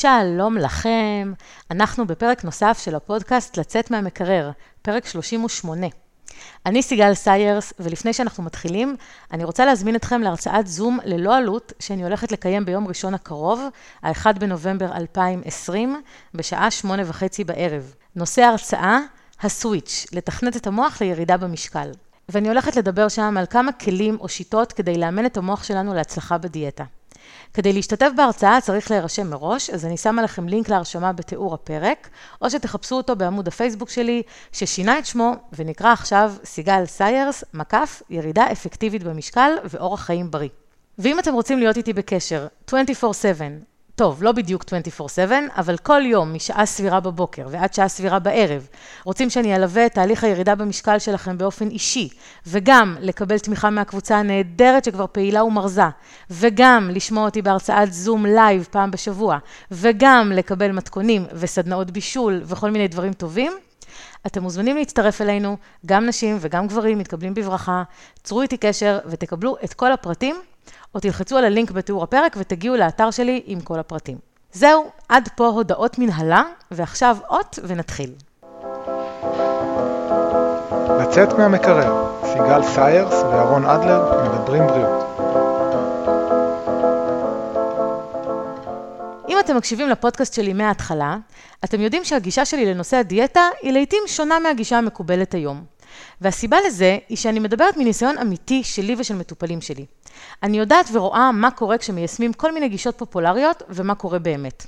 שלום 0.00 0.58
לכם, 0.58 1.32
אנחנו 1.70 2.06
בפרק 2.06 2.44
נוסף 2.44 2.78
של 2.84 2.94
הפודקאסט 2.94 3.56
לצאת 3.56 3.90
מהמקרר, 3.90 4.50
פרק 4.82 5.06
38. 5.06 5.86
אני 6.66 6.82
סיגל 6.82 7.14
סיירס, 7.14 7.72
ולפני 7.78 8.12
שאנחנו 8.12 8.42
מתחילים, 8.42 8.96
אני 9.32 9.44
רוצה 9.44 9.64
להזמין 9.64 9.96
אתכם 9.96 10.22
להרצאת 10.22 10.66
זום 10.66 10.98
ללא 11.04 11.36
עלות, 11.36 11.72
שאני 11.80 12.04
הולכת 12.04 12.32
לקיים 12.32 12.64
ביום 12.64 12.88
ראשון 12.88 13.14
הקרוב, 13.14 13.60
ה-1 14.02 14.32
בנובמבר 14.38 14.96
2020, 14.96 16.02
בשעה 16.34 16.70
שמונה 16.70 17.02
וחצי 17.06 17.44
בערב. 17.44 17.94
נושא 18.16 18.42
ההרצאה, 18.42 18.98
הסוויץ', 19.40 20.06
לתכנת 20.12 20.56
את 20.56 20.66
המוח 20.66 21.00
לירידה 21.00 21.36
במשקל. 21.36 21.90
ואני 22.28 22.48
הולכת 22.48 22.76
לדבר 22.76 23.08
שם 23.08 23.36
על 23.38 23.46
כמה 23.46 23.72
כלים 23.72 24.16
או 24.20 24.28
שיטות 24.28 24.72
כדי 24.72 24.98
לאמן 24.98 25.26
את 25.26 25.36
המוח 25.36 25.64
שלנו 25.64 25.94
להצלחה 25.94 26.38
בדיאטה. 26.38 26.84
כדי 27.54 27.72
להשתתף 27.72 28.08
בהרצאה 28.16 28.60
צריך 28.60 28.90
להירשם 28.90 29.30
מראש, 29.30 29.70
אז 29.70 29.84
אני 29.84 29.96
שמה 29.96 30.22
לכם 30.22 30.48
לינק 30.48 30.68
להרשמה 30.68 31.12
בתיאור 31.12 31.54
הפרק, 31.54 32.08
או 32.42 32.50
שתחפשו 32.50 32.96
אותו 32.96 33.16
בעמוד 33.16 33.48
הפייסבוק 33.48 33.90
שלי, 33.90 34.22
ששינה 34.52 34.98
את 34.98 35.06
שמו 35.06 35.32
ונקרא 35.52 35.92
עכשיו 35.92 36.32
סיגל 36.44 36.86
סיירס, 36.86 37.44
מקף, 37.54 38.02
ירידה 38.10 38.52
אפקטיבית 38.52 39.02
במשקל 39.02 39.50
ואורח 39.64 40.00
חיים 40.00 40.30
בריא. 40.30 40.48
ואם 40.98 41.18
אתם 41.18 41.34
רוצים 41.34 41.58
להיות 41.58 41.76
איתי 41.76 41.92
בקשר, 41.92 42.46
24/7, 42.70 42.74
טוב, 43.96 44.22
לא 44.22 44.32
בדיוק 44.32 44.64
24/7, 44.64 45.32
אבל 45.56 45.76
כל 45.76 46.02
יום 46.04 46.34
משעה 46.34 46.66
סבירה 46.66 47.00
בבוקר 47.00 47.46
ועד 47.50 47.74
שעה 47.74 47.88
סבירה 47.88 48.18
בערב, 48.18 48.68
רוצים 49.04 49.30
שאני 49.30 49.56
אלווה 49.56 49.86
את 49.86 49.94
תהליך 49.94 50.24
הירידה 50.24 50.54
במשקל 50.54 50.98
שלכם 50.98 51.38
באופן 51.38 51.68
אישי, 51.68 52.08
וגם 52.46 52.96
לקבל 53.00 53.38
תמיכה 53.38 53.70
מהקבוצה 53.70 54.16
הנהדרת 54.16 54.84
שכבר 54.84 55.06
פעילה 55.12 55.44
ומרזה, 55.44 55.82
וגם 56.30 56.90
לשמוע 56.92 57.24
אותי 57.24 57.42
בהרצאת 57.42 57.92
זום 57.92 58.26
live 58.26 58.68
פעם 58.70 58.90
בשבוע, 58.90 59.38
וגם 59.70 60.32
לקבל 60.34 60.72
מתכונים 60.72 61.26
וסדנאות 61.32 61.90
בישול 61.90 62.42
וכל 62.44 62.70
מיני 62.70 62.88
דברים 62.88 63.12
טובים, 63.12 63.52
אתם 64.26 64.42
מוזמנים 64.42 64.76
להצטרף 64.76 65.20
אלינו, 65.20 65.56
גם 65.86 66.06
נשים 66.06 66.36
וגם 66.40 66.66
גברים 66.66 66.98
מתקבלים 66.98 67.34
בברכה, 67.34 67.82
צרו 68.22 68.42
איתי 68.42 68.56
קשר 68.56 68.98
ותקבלו 69.06 69.56
את 69.64 69.74
כל 69.74 69.92
הפרטים 69.92 70.36
או 70.94 71.00
תלחצו 71.00 71.36
על 71.38 71.44
הלינק 71.44 71.70
בתיאור 71.70 72.02
הפרק 72.02 72.36
ותגיעו 72.38 72.76
לאתר 72.76 73.10
שלי 73.10 73.42
עם 73.46 73.60
כל 73.60 73.78
הפרטים. 73.78 74.18
זהו, 74.52 74.90
עד 75.08 75.28
פה 75.36 75.46
הודעות 75.46 75.98
מנהלה, 75.98 76.42
ועכשיו 76.70 77.16
אות 77.30 77.58
ונתחיל. 77.62 78.10
לצאת 81.00 81.32
מהמקרר, 81.38 82.06
סיגל 82.32 82.62
סיירס 82.62 83.14
ואהרון 83.14 83.64
אדלר 83.64 84.28
מדברים 84.32 84.66
בריאות. 84.66 85.06
אם 89.28 89.38
אתם 89.40 89.56
מקשיבים 89.56 89.88
לפודקאסט 89.88 90.34
שלי 90.34 90.52
מההתחלה, 90.52 91.16
אתם 91.64 91.80
יודעים 91.80 92.04
שהגישה 92.04 92.44
שלי 92.44 92.74
לנושא 92.74 92.96
הדיאטה 92.96 93.48
היא 93.62 93.72
לעיתים 93.72 94.02
שונה 94.06 94.38
מהגישה 94.38 94.78
המקובלת 94.78 95.34
היום. 95.34 95.75
והסיבה 96.20 96.56
לזה 96.66 96.98
היא 97.08 97.16
שאני 97.16 97.40
מדברת 97.40 97.76
מניסיון 97.76 98.18
אמיתי 98.18 98.64
שלי 98.64 98.94
ושל 98.98 99.14
מטופלים 99.14 99.60
שלי. 99.60 99.86
אני 100.42 100.58
יודעת 100.58 100.86
ורואה 100.92 101.32
מה 101.32 101.50
קורה 101.50 101.78
כשמיישמים 101.78 102.32
כל 102.32 102.52
מיני 102.52 102.68
גישות 102.68 102.98
פופולריות 102.98 103.62
ומה 103.68 103.94
קורה 103.94 104.18
באמת. 104.18 104.66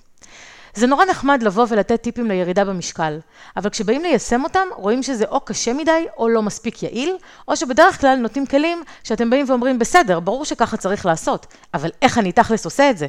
זה 0.75 0.87
נורא 0.87 1.05
נחמד 1.05 1.43
לבוא 1.43 1.67
ולתת 1.69 2.03
טיפים 2.03 2.29
לירידה 2.29 2.65
במשקל, 2.65 3.19
אבל 3.57 3.71
כשבאים 3.71 4.03
ליישם 4.03 4.45
אותם, 4.45 4.67
רואים 4.77 5.03
שזה 5.03 5.25
או 5.25 5.41
קשה 5.41 5.73
מדי 5.73 6.07
או 6.17 6.29
לא 6.29 6.43
מספיק 6.43 6.83
יעיל, 6.83 7.17
או 7.49 7.57
שבדרך 7.57 8.01
כלל 8.01 8.17
נותנים 8.17 8.47
כלים 8.47 8.83
שאתם 9.05 9.31
באים 9.31 9.47
ואומרים, 9.49 9.79
בסדר, 9.79 10.21
ברור 10.21 10.45
שככה 10.45 10.77
צריך 10.77 11.07
לעשות, 11.07 11.47
אבל 11.75 11.91
איך 12.03 12.19
אני 12.19 12.33
תכלס 12.33 12.65
עושה 12.65 12.91
את 12.91 12.99
זה? 12.99 13.07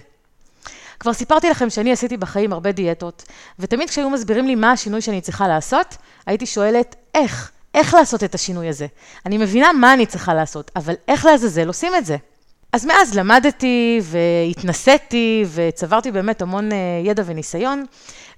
כבר 1.00 1.14
סיפרתי 1.14 1.50
לכם 1.50 1.70
שאני 1.70 1.92
עשיתי 1.92 2.18
בחיים 2.18 2.54
הרבה 2.54 2.72
דיאטות, 2.72 3.24
ותמיד 3.60 3.90
כשהיו 3.90 4.10
מסבירים 4.10 4.48
לי 4.48 4.56
מה 4.56 4.72
השינוי 4.72 5.02
שאני 5.02 5.22
צריכה 5.22 5.48
לעשות, 5.48 5.98
הייתי 6.26 6.46
שואלת, 6.46 6.96
איך? 7.16 7.52
איך 7.74 7.94
לעשות 7.94 8.24
את 8.24 8.36
השינוי 8.36 8.68
הזה? 8.68 8.88
אני 9.26 9.38
מבינה 9.38 9.74
מה 9.74 9.94
אני 9.94 10.06
צריכה 10.06 10.34
לעשות, 10.34 10.72
אבל 10.76 10.94
איך 11.08 11.26
לעזאזל 11.26 11.68
עושים 11.68 11.96
את 11.96 12.06
זה? 12.06 12.18
אז 12.74 12.86
מאז 12.86 13.18
למדתי 13.18 14.02
והתנסיתי 14.04 15.46
וצברתי 15.54 16.12
באמת 16.12 16.42
המון 16.42 16.72
אה, 16.72 16.78
ידע 17.04 17.24
וניסיון, 17.26 17.86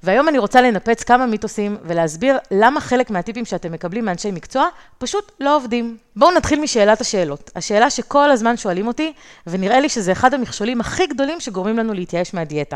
והיום 0.04 0.30
אני 0.30 0.38
רוצה 0.38 0.62
לנפץ 0.62 1.04
כמה 1.04 1.26
מיתוסים 1.26 1.78
ולהסביר 1.84 2.38
למה 2.52 2.82
חלק 2.82 3.10
מהטיפים 3.10 3.46
שאתם 3.46 3.72
מקבלים 3.72 4.06
מאנשי 4.06 4.32
מקצוע 4.32 4.68
פשוט 4.98 5.32
לא 5.40 5.56
עובדים. 5.56 5.98
בואו 6.16 6.32
נתחיל 6.32 6.62
משאלת 6.62 7.02
השאלות. 7.02 7.52
השאלה 7.56 7.90
שכל 7.90 8.32
הזמן 8.32 8.58
שואלים 8.58 8.88
אותי, 8.88 9.14
ונראה 9.48 9.80
לי 9.80 9.90
שזה 9.90 10.12
אחד 10.12 10.34
המכשולים 10.34 10.82
הכי 10.82 11.08
גדולים 11.08 11.40
שגורמים 11.40 11.78
לנו 11.78 11.94
להתייאש 11.94 12.34
מהדיאטה. 12.34 12.76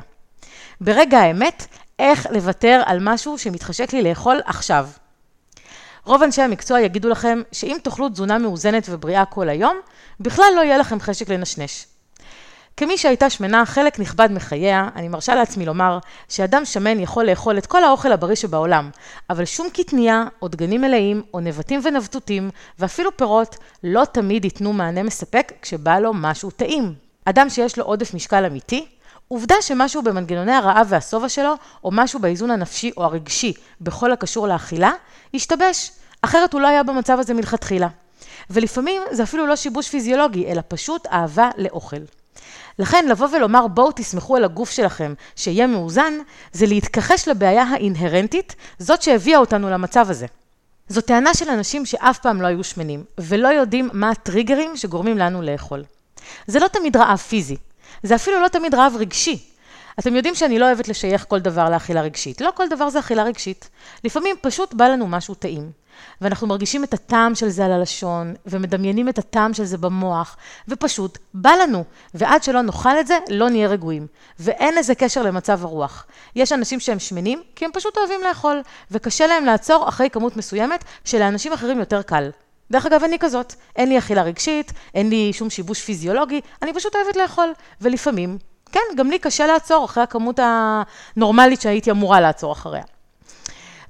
ברגע 0.82 1.20
האמת, 1.20 1.68
איך 2.00 2.28
לוותר 2.32 2.82
על 2.86 2.98
משהו 3.02 3.38
שמתחשק 3.38 3.94
לי 3.94 4.02
לאכול 4.02 4.42
עכשיו. 4.46 4.88
רוב 6.06 6.24
אנשי 6.24 6.42
המקצוע 6.42 6.82
יגידו 6.82 7.10
לכם 7.10 7.42
שאם 7.52 7.78
תאכלו 7.84 8.10
תזונה 8.10 8.38
מאוזנת 8.38 8.88
ובריאה 8.90 9.26
כל 9.26 9.50
היום, 9.50 9.78
בכלל 10.20 10.46
לא 10.56 10.62
יהיה 10.62 10.78
לכם 10.78 11.00
חשק 11.00 11.30
לנשנש. 11.30 11.86
כמי 12.78 12.98
שהייתה 12.98 13.30
שמנה 13.30 13.66
חלק 13.66 14.00
נכבד 14.00 14.30
מחייה, 14.32 14.90
אני 14.96 15.08
מרשה 15.08 15.36
לעצמי 15.36 15.66
לומר 15.66 16.00
שאדם 16.30 16.66
שמן 16.66 17.00
יכול 17.00 17.26
לאכול 17.26 17.58
את 17.58 17.66
כל 17.66 17.84
האוכל 17.84 18.12
הבריא 18.12 18.36
שבעולם, 18.36 18.90
אבל 19.30 19.46
שום 19.46 19.70
קטניה, 19.70 20.24
או 20.42 20.48
דגנים 20.48 20.82
מלאים, 20.82 21.24
או 21.34 21.40
נבטים 21.40 21.82
ונבטותים, 21.84 22.50
ואפילו 22.80 23.18
פירות, 23.18 23.56
לא 23.84 24.04
תמיד 24.06 24.46
ייתנו 24.46 24.74
מענה 24.74 25.04
מספק 25.04 25.52
כשבא 25.62 26.00
לו 26.00 26.14
משהו 26.14 26.52
טעים. 26.52 26.94
אדם 27.26 27.50
שיש 27.50 27.78
לו 27.78 27.84
עודף 27.84 28.14
משקל 28.14 28.46
אמיתי, 28.46 28.86
עובדה 29.28 29.56
שמשהו 29.62 30.02
במנגנוני 30.02 30.52
הרעב 30.52 30.88
והשובע 30.90 31.30
שלו, 31.30 31.54
או 31.84 31.90
משהו 31.94 32.20
באיזון 32.20 32.52
הנפשי 32.52 32.92
או 32.98 33.04
הרגשי 33.04 33.54
בכל 33.82 34.12
הקשור 34.12 34.48
לאכילה, 34.48 34.92
ישתבש, 35.34 35.92
אחרת 36.22 36.54
הוא 36.54 36.62
לא 36.62 36.68
היה 36.68 36.84
במצב 36.84 37.20
הזה 37.20 37.34
מלכתחילה. 37.34 37.88
ולפעמים 38.50 39.02
זה 39.12 39.24
אפילו 39.24 39.48
לא 39.48 39.56
שיבוש 39.56 39.90
פיזיולוגי, 39.90 40.46
אלא 40.46 40.62
פשוט 40.68 41.08
אהבה 41.08 41.50
לאוכל. 41.58 42.02
לכן 42.80 43.06
לבוא 43.08 43.28
ולומר 43.28 43.68
בואו 43.68 43.92
תסמכו 43.92 44.36
על 44.36 44.44
הגוף 44.44 44.70
שלכם 44.70 45.14
שיהיה 45.36 45.68
מאוזן, 45.68 46.14
זה 46.54 46.66
להתכחש 46.66 47.28
לבעיה 47.28 47.64
האינהרנטית, 47.64 48.56
זאת 48.80 49.02
שהביאה 49.02 49.40
אותנו 49.40 49.70
למצב 49.70 50.10
הזה. 50.10 50.26
זו 50.88 51.02
טענה 51.02 51.34
של 51.34 51.50
אנשים 51.50 51.86
שאף 51.86 52.20
פעם 52.20 52.42
לא 52.42 52.48
היו 52.48 52.64
שמנים, 52.64 53.04
ולא 53.18 53.48
יודעים 53.48 53.90
מה 53.94 54.10
הטריגרים 54.10 54.78
שגורמים 54.78 55.18
לנו 55.18 55.42
לאכול. 55.42 55.84
זה 56.48 56.60
לא 56.60 56.68
תמיד 56.68 56.98
רעב 56.98 57.18
פיזי, 57.18 57.58
זה 58.04 58.16
אפילו 58.16 58.40
לא 58.40 58.48
תמיד 58.48 58.76
רעב 58.76 58.94
רגשי. 59.00 59.50
אתם 60.00 60.16
יודעים 60.16 60.36
שאני 60.36 60.60
לא 60.60 60.66
אוהבת 60.66 60.88
לשייך 60.88 61.26
כל 61.28 61.40
דבר 61.40 61.70
לאכילה 61.70 62.02
רגשית. 62.02 62.42
לא 62.42 62.50
כל 62.56 62.68
דבר 62.70 62.90
זה 62.90 63.00
אכילה 63.00 63.24
רגשית. 63.24 63.70
לפעמים 64.04 64.36
פשוט 64.42 64.74
בא 64.74 64.88
לנו 64.88 65.08
משהו 65.08 65.36
טעים. 65.36 65.72
ואנחנו 66.22 66.48
מרגישים 66.48 66.84
את 66.84 66.94
הטעם 66.94 67.36
של 67.36 67.50
זה 67.50 67.66
על 67.66 67.72
הלשון, 67.72 68.34
ומדמיינים 68.46 69.10
את 69.10 69.18
הטעם 69.18 69.54
של 69.54 69.64
זה 69.64 69.78
במוח, 69.78 70.38
ופשוט 70.68 71.18
בא 71.34 71.52
לנו. 71.64 71.84
ועד 72.14 72.44
שלא 72.44 72.62
נאכל 72.62 73.00
את 73.00 73.08
זה, 73.08 73.18
לא 73.30 73.50
נהיה 73.50 73.68
רגועים. 73.68 74.08
ואין 74.40 74.76
לזה 74.76 74.96
קשר 74.96 75.24
למצב 75.24 75.64
הרוח. 75.64 76.06
יש 76.36 76.52
אנשים 76.52 76.80
שהם 76.80 77.00
שמנים, 77.00 77.44
כי 77.56 77.66
הם 77.66 77.72
פשוט 77.74 77.98
אוהבים 77.98 78.22
לאכול, 78.28 78.62
וקשה 78.92 79.28
להם 79.28 79.46
לעצור 79.46 79.90
אחרי 79.90 80.10
כמות 80.10 80.38
מסוימת, 80.38 80.84
שלאנשים 81.06 81.54
אחרים 81.54 81.80
יותר 81.80 82.02
קל. 82.02 82.30
דרך 82.72 82.86
אגב, 82.86 83.04
אני 83.04 83.20
כזאת. 83.20 83.54
אין 83.76 83.90
לי 83.90 83.98
אכילה 83.98 84.24
רגשית, 84.24 84.72
אין 84.96 85.10
לי 85.10 85.34
שום 85.34 85.50
שיבוש 85.50 85.82
פיזיולוגי, 85.82 86.42
אני 86.62 86.74
פשוט 86.74 86.96
אוהבת 86.96 87.16
לאכול. 87.16 87.54
ולפעמים, 87.82 88.38
כן, 88.72 88.80
גם 88.98 89.10
לי 89.10 89.20
קשה 89.20 89.48
לעצור 89.48 89.86
אחרי 89.86 90.04
הכמות 90.04 90.40
הנורמלית 91.16 91.62
שהייתי 91.62 91.92
אמורה 91.92 92.22
לעצור 92.22 92.52
אחריה. 92.52 92.84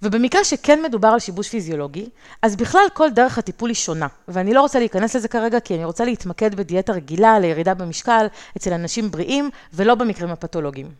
ובמקרה 0.01 0.43
שכן 0.43 0.81
מדובר 0.83 1.07
על 1.07 1.19
שיבוש 1.19 1.49
פיזיולוגי, 1.49 2.09
אז 2.41 2.55
בכלל 2.55 2.85
כל 2.93 3.09
דרך 3.09 3.37
הטיפול 3.37 3.69
היא 3.69 3.75
שונה, 3.75 4.07
ואני 4.27 4.53
לא 4.53 4.61
רוצה 4.61 4.79
להיכנס 4.79 5.15
לזה 5.15 5.27
כרגע, 5.27 5.59
כי 5.59 5.75
אני 5.75 5.85
רוצה 5.85 6.05
להתמקד 6.05 6.55
בדיאטה 6.55 6.93
רגילה 6.93 7.39
לירידה 7.39 7.73
במשקל 7.73 8.27
אצל 8.57 8.73
אנשים 8.73 9.11
בריאים, 9.11 9.49
ולא 9.73 9.95
במקרים 9.95 10.29
הפתולוגיים. 10.29 10.91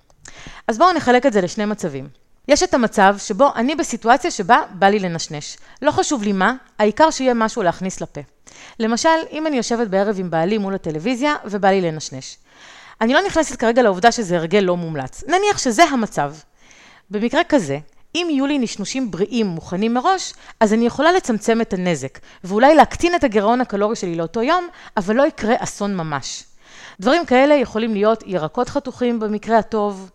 אז 0.68 0.78
בואו 0.78 0.94
נחלק 0.94 1.26
את 1.26 1.34
זה 1.34 1.42
לשני 1.42 1.66
מצבים. 1.66 2.25
יש 2.48 2.64
את 2.64 2.74
המצב 2.74 3.16
שבו 3.18 3.50
אני 3.56 3.76
בסיטואציה 3.76 4.32
שבה 4.32 4.62
בא 4.72 4.88
לי 4.88 5.00
לנשנש. 5.00 5.58
לא 5.82 5.92
חשוב 5.92 6.24
לי 6.24 6.34
מה, 6.34 6.54
העיקר 6.80 7.10
שיהיה 7.10 7.34
משהו 7.34 7.64
להכניס 7.64 8.02
לפה. 8.02 8.22
למשל, 8.80 9.10
אם 9.32 9.48
אני 9.48 9.58
יושבת 9.58 9.88
בערב 9.88 10.20
עם 10.20 10.30
בעלי 10.30 10.58
מול 10.58 10.76
הטלוויזיה 10.76 11.36
ובא 11.46 11.68
לי 11.68 11.82
לנשנש. 11.82 12.38
אני 13.02 13.14
לא 13.14 13.22
נכנסת 13.28 13.56
כרגע 13.56 13.82
לעובדה 13.82 14.12
שזה 14.12 14.38
הרגל 14.38 14.60
לא 14.60 14.78
מומלץ. 14.78 15.24
נניח 15.28 15.58
שזה 15.58 15.84
המצב. 15.84 16.34
במקרה 17.10 17.44
כזה, 17.44 17.78
אם 18.16 18.28
יהיו 18.30 18.46
לי 18.46 18.58
נשנושים 18.58 19.12
בריאים 19.12 19.48
מוכנים 19.48 19.94
מראש, 19.94 20.34
אז 20.60 20.74
אני 20.74 20.86
יכולה 20.86 21.12
לצמצם 21.12 21.62
את 21.62 21.74
הנזק, 21.74 22.20
ואולי 22.44 22.76
להקטין 22.76 23.16
את 23.16 23.24
הגירעון 23.24 23.62
הקלורי 23.62 23.96
שלי 23.96 24.16
לאותו 24.16 24.42
יום, 24.42 24.68
אבל 24.98 25.16
לא 25.16 25.24
יקרה 25.24 25.56
אסון 25.60 25.96
ממש. 25.96 26.44
דברים 27.00 27.26
כאלה 27.26 27.56
יכולים 27.56 27.94
להיות 27.94 28.24
ירקות 28.28 28.70
חתוכים 28.70 29.20
במקרה 29.20 29.58
הטוב, 29.58 30.12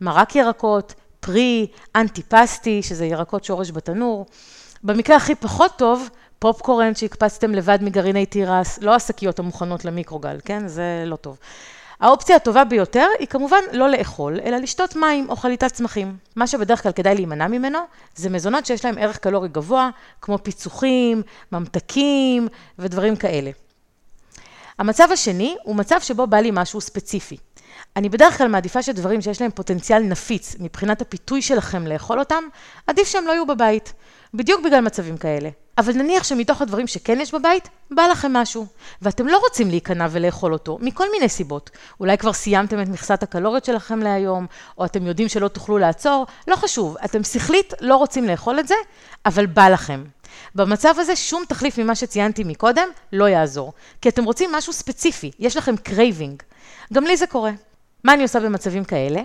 מרק 0.00 0.36
ירקות, 0.36 0.94
פרי, 1.22 1.66
אנטי-פסטי, 1.96 2.82
שזה 2.82 3.06
ירקות 3.06 3.44
שורש 3.44 3.70
בתנור. 3.70 4.26
במקרה 4.84 5.16
הכי 5.16 5.34
פחות 5.34 5.72
טוב, 5.76 6.08
פופקורן 6.38 6.94
שהקפצתם 6.94 7.54
לבד 7.54 7.78
מגרעיני 7.82 8.26
תירס, 8.26 8.78
לא 8.78 8.94
השקיות 8.94 9.38
המוכנות 9.38 9.84
למיקרוגל, 9.84 10.38
כן? 10.44 10.68
זה 10.68 11.04
לא 11.06 11.16
טוב. 11.16 11.38
האופציה 12.00 12.36
הטובה 12.36 12.64
ביותר 12.64 13.06
היא 13.18 13.28
כמובן 13.28 13.60
לא 13.72 13.88
לאכול, 13.88 14.40
אלא 14.44 14.56
לשתות 14.56 14.96
מים 14.96 15.30
או 15.30 15.36
חליטת 15.36 15.72
צמחים. 15.72 16.16
מה 16.36 16.46
שבדרך 16.46 16.82
כלל 16.82 16.92
כדאי 16.92 17.14
להימנע 17.14 17.48
ממנו, 17.48 17.78
זה 18.14 18.30
מזונות 18.30 18.66
שיש 18.66 18.84
להם 18.84 18.98
ערך 18.98 19.18
קלורי 19.18 19.48
גבוה, 19.48 19.90
כמו 20.20 20.38
פיצוחים, 20.42 21.22
ממתקים 21.52 22.48
ודברים 22.78 23.16
כאלה. 23.16 23.50
המצב 24.78 25.08
השני 25.12 25.56
הוא 25.62 25.76
מצב 25.76 26.00
שבו 26.00 26.26
בא 26.26 26.36
לי 26.36 26.50
משהו 26.52 26.80
ספציפי. 26.80 27.36
אני 27.96 28.08
בדרך 28.08 28.38
כלל 28.38 28.48
מעדיפה 28.48 28.82
שדברים 28.82 29.20
שיש 29.20 29.40
להם 29.40 29.50
פוטנציאל 29.50 30.02
נפיץ 30.02 30.56
מבחינת 30.60 31.02
הפיתוי 31.02 31.42
שלכם 31.42 31.86
לאכול 31.86 32.18
אותם, 32.18 32.44
עדיף 32.86 33.08
שהם 33.08 33.26
לא 33.26 33.32
יהיו 33.32 33.46
בבית. 33.46 33.92
בדיוק 34.34 34.64
בגלל 34.64 34.80
מצבים 34.80 35.16
כאלה. 35.16 35.48
אבל 35.78 35.92
נניח 35.92 36.24
שמתוך 36.24 36.62
הדברים 36.62 36.86
שכן 36.86 37.20
יש 37.20 37.34
בבית, 37.34 37.68
בא 37.90 38.02
לכם 38.02 38.32
משהו, 38.32 38.66
ואתם 39.02 39.26
לא 39.26 39.38
רוצים 39.38 39.70
להיכנע 39.70 40.06
ולאכול 40.10 40.52
אותו, 40.52 40.78
מכל 40.80 41.06
מיני 41.12 41.28
סיבות. 41.28 41.70
אולי 42.00 42.18
כבר 42.18 42.32
סיימתם 42.32 42.82
את 42.82 42.88
מכסת 42.88 43.22
הקלוריות 43.22 43.64
שלכם 43.64 43.98
להיום, 43.98 44.46
או 44.78 44.84
אתם 44.84 45.06
יודעים 45.06 45.28
שלא 45.28 45.48
תוכלו 45.48 45.78
לעצור, 45.78 46.26
לא 46.48 46.56
חשוב, 46.56 46.96
אתם 47.04 47.24
שכלית 47.24 47.74
לא 47.80 47.96
רוצים 47.96 48.24
לאכול 48.24 48.60
את 48.60 48.68
זה, 48.68 48.74
אבל 49.26 49.46
בא 49.46 49.68
לכם. 49.68 50.04
במצב 50.54 50.94
הזה 50.98 51.16
שום 51.16 51.44
תחליף 51.48 51.78
ממה 51.78 51.94
שציינתי 51.94 52.44
מקודם 52.44 52.88
לא 53.12 53.28
יעזור, 53.28 53.72
כי 54.00 54.08
אתם 54.08 54.24
רוצים 54.24 54.52
משהו 54.52 54.72
ספציפי, 54.72 55.30
יש 55.38 55.56
לכם 55.56 55.76
craving. 55.76 56.42
גם 56.92 57.04
לי 57.04 57.16
זה 57.16 57.26
קורה. 57.26 57.50
מה 58.04 58.14
אני 58.14 58.22
עושה 58.22 58.40
במצבים 58.40 58.84
כאלה? 58.84 59.20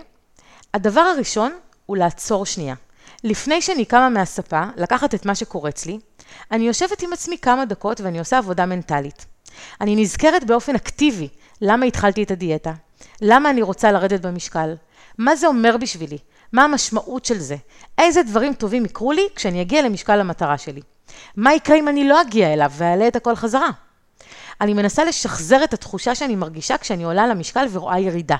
הדבר 0.73 1.01
הראשון 1.01 1.51
הוא 1.85 1.97
לעצור 1.97 2.45
שנייה. 2.45 2.75
לפני 3.23 3.61
שאני 3.61 3.85
קמה 3.85 4.09
מהספה, 4.09 4.63
לקחת 4.77 5.15
את 5.15 5.25
מה 5.25 5.35
שקורץ 5.35 5.85
לי, 5.85 5.99
אני 6.51 6.67
יושבת 6.67 7.01
עם 7.01 7.13
עצמי 7.13 7.37
כמה 7.37 7.65
דקות 7.65 8.01
ואני 8.01 8.19
עושה 8.19 8.37
עבודה 8.37 8.65
מנטלית. 8.65 9.25
אני 9.81 9.95
נזכרת 9.95 10.43
באופן 10.43 10.75
אקטיבי 10.75 11.27
למה 11.61 11.85
התחלתי 11.85 12.23
את 12.23 12.31
הדיאטה, 12.31 12.73
למה 13.21 13.49
אני 13.49 13.61
רוצה 13.61 13.91
לרדת 13.91 14.25
במשקל, 14.25 14.75
מה 15.17 15.35
זה 15.35 15.47
אומר 15.47 15.77
בשבילי, 15.77 16.17
מה 16.53 16.63
המשמעות 16.63 17.25
של 17.25 17.39
זה, 17.39 17.55
איזה 17.97 18.23
דברים 18.23 18.53
טובים 18.53 18.85
יקרו 18.85 19.11
לי 19.11 19.27
כשאני 19.35 19.61
אגיע 19.61 19.81
למשקל 19.81 20.19
המטרה 20.19 20.57
שלי. 20.57 20.81
מה 21.35 21.53
יקרה 21.53 21.77
אם 21.77 21.87
אני 21.87 22.07
לא 22.07 22.21
אגיע 22.21 22.53
אליו 22.53 22.71
ואעלה 22.77 23.07
את 23.07 23.15
הכל 23.15 23.35
חזרה? 23.35 23.69
אני 24.61 24.73
מנסה 24.73 25.03
לשחזר 25.03 25.63
את 25.63 25.73
התחושה 25.73 26.15
שאני 26.15 26.35
מרגישה 26.35 26.77
כשאני 26.77 27.03
עולה 27.03 27.27
למשקל 27.27 27.67
ורואה 27.71 27.99
ירידה. 27.99 28.37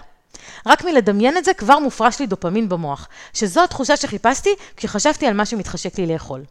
רק 0.65 0.83
מלדמיין 0.83 1.37
את 1.37 1.45
זה 1.45 1.53
כבר 1.53 1.79
מופרש 1.79 2.19
לי 2.19 2.27
דופמין 2.27 2.69
במוח, 2.69 3.07
שזו 3.33 3.63
התחושה 3.63 3.97
שחיפשתי 3.97 4.55
כשחשבתי 4.77 5.27
על 5.27 5.33
מה 5.33 5.45
שמתחשק 5.45 5.97
לי 5.97 6.07
לאכול. 6.07 6.43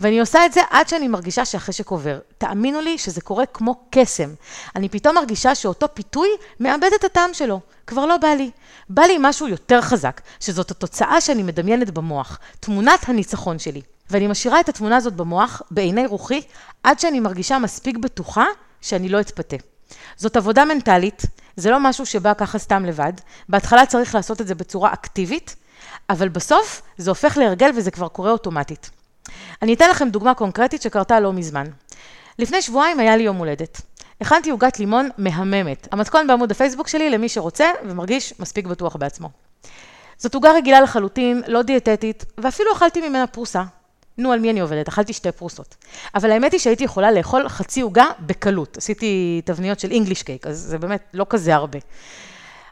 ואני 0.00 0.20
עושה 0.20 0.46
את 0.46 0.52
זה 0.52 0.60
עד 0.70 0.88
שאני 0.88 1.08
מרגישה 1.08 1.44
שהחשק 1.44 1.88
עובר. 1.88 2.18
תאמינו 2.38 2.80
לי 2.80 2.98
שזה 2.98 3.20
קורה 3.20 3.46
כמו 3.46 3.74
קסם. 3.90 4.30
אני 4.76 4.88
פתאום 4.88 5.14
מרגישה 5.14 5.54
שאותו 5.54 5.86
פיתוי 5.94 6.28
מאבד 6.60 6.90
את 6.98 7.04
הטעם 7.04 7.34
שלו. 7.34 7.60
כבר 7.86 8.06
לא 8.06 8.16
בא 8.16 8.28
לי. 8.28 8.50
בא 8.88 9.02
לי 9.02 9.16
משהו 9.20 9.48
יותר 9.48 9.80
חזק, 9.80 10.20
שזאת 10.40 10.70
התוצאה 10.70 11.20
שאני 11.20 11.42
מדמיינת 11.42 11.90
במוח, 11.90 12.38
תמונת 12.60 13.08
הניצחון 13.08 13.58
שלי. 13.58 13.82
ואני 14.10 14.26
משאירה 14.26 14.60
את 14.60 14.68
התמונה 14.68 14.96
הזאת 14.96 15.14
במוח, 15.14 15.62
בעיני 15.70 16.06
רוחי, 16.06 16.40
עד 16.82 17.00
שאני 17.00 17.20
מרגישה 17.20 17.58
מספיק 17.58 17.96
בטוחה 17.96 18.44
שאני 18.80 19.08
לא 19.08 19.20
אתפתה. 19.20 19.56
זאת 20.16 20.36
עבודה 20.36 20.64
מנטלית, 20.64 21.22
זה 21.56 21.70
לא 21.70 21.80
משהו 21.80 22.06
שבא 22.06 22.34
ככה 22.34 22.58
סתם 22.58 22.84
לבד. 22.84 23.12
בהתחלה 23.48 23.86
צריך 23.86 24.14
לעשות 24.14 24.40
את 24.40 24.46
זה 24.46 24.54
בצורה 24.54 24.92
אקטיבית, 24.92 25.56
אבל 26.10 26.28
בסוף 26.28 26.82
זה 26.96 27.10
הופך 27.10 27.36
להרגל 27.36 27.70
וזה 27.76 27.90
כבר 27.90 28.08
קורה 28.08 28.30
אוטומטית. 28.30 28.90
אני 29.62 29.74
אתן 29.74 29.90
לכם 29.90 30.08
דוגמה 30.08 30.34
קונקרטית 30.34 30.82
שקרתה 30.82 31.20
לא 31.20 31.32
מזמן. 31.32 31.66
לפני 32.38 32.62
שבועיים 32.62 33.00
היה 33.00 33.16
לי 33.16 33.22
יום 33.22 33.36
הולדת. 33.36 33.80
הכנתי 34.20 34.50
עוגת 34.50 34.78
לימון 34.78 35.08
מהממת. 35.18 35.88
המתכון 35.92 36.26
בעמוד 36.26 36.50
הפייסבוק 36.50 36.88
שלי 36.88 37.10
למי 37.10 37.28
שרוצה 37.28 37.70
ומרגיש 37.84 38.34
מספיק 38.40 38.66
בטוח 38.66 38.96
בעצמו. 38.96 39.30
זאת 40.18 40.34
עוגה 40.34 40.52
רגילה 40.52 40.80
לחלוטין, 40.80 41.42
לא 41.46 41.62
דיאטטית, 41.62 42.24
ואפילו 42.38 42.72
אכלתי 42.72 43.08
ממנה 43.08 43.26
פרוסה. 43.26 43.62
נו, 44.18 44.32
על 44.32 44.38
מי 44.38 44.50
אני 44.50 44.60
עובדת? 44.60 44.88
אכלתי 44.88 45.12
שתי 45.12 45.32
פרוסות. 45.32 45.76
אבל 46.14 46.30
האמת 46.30 46.52
היא 46.52 46.60
שהייתי 46.60 46.84
יכולה 46.84 47.10
לאכול 47.10 47.48
חצי 47.48 47.80
עוגה 47.80 48.04
בקלות. 48.20 48.76
עשיתי 48.76 49.42
תבניות 49.44 49.80
של 49.80 49.90
אינגליש 49.90 50.22
קייק, 50.22 50.46
אז 50.46 50.58
זה 50.58 50.78
באמת 50.78 51.02
לא 51.14 51.26
כזה 51.28 51.54
הרבה. 51.54 51.78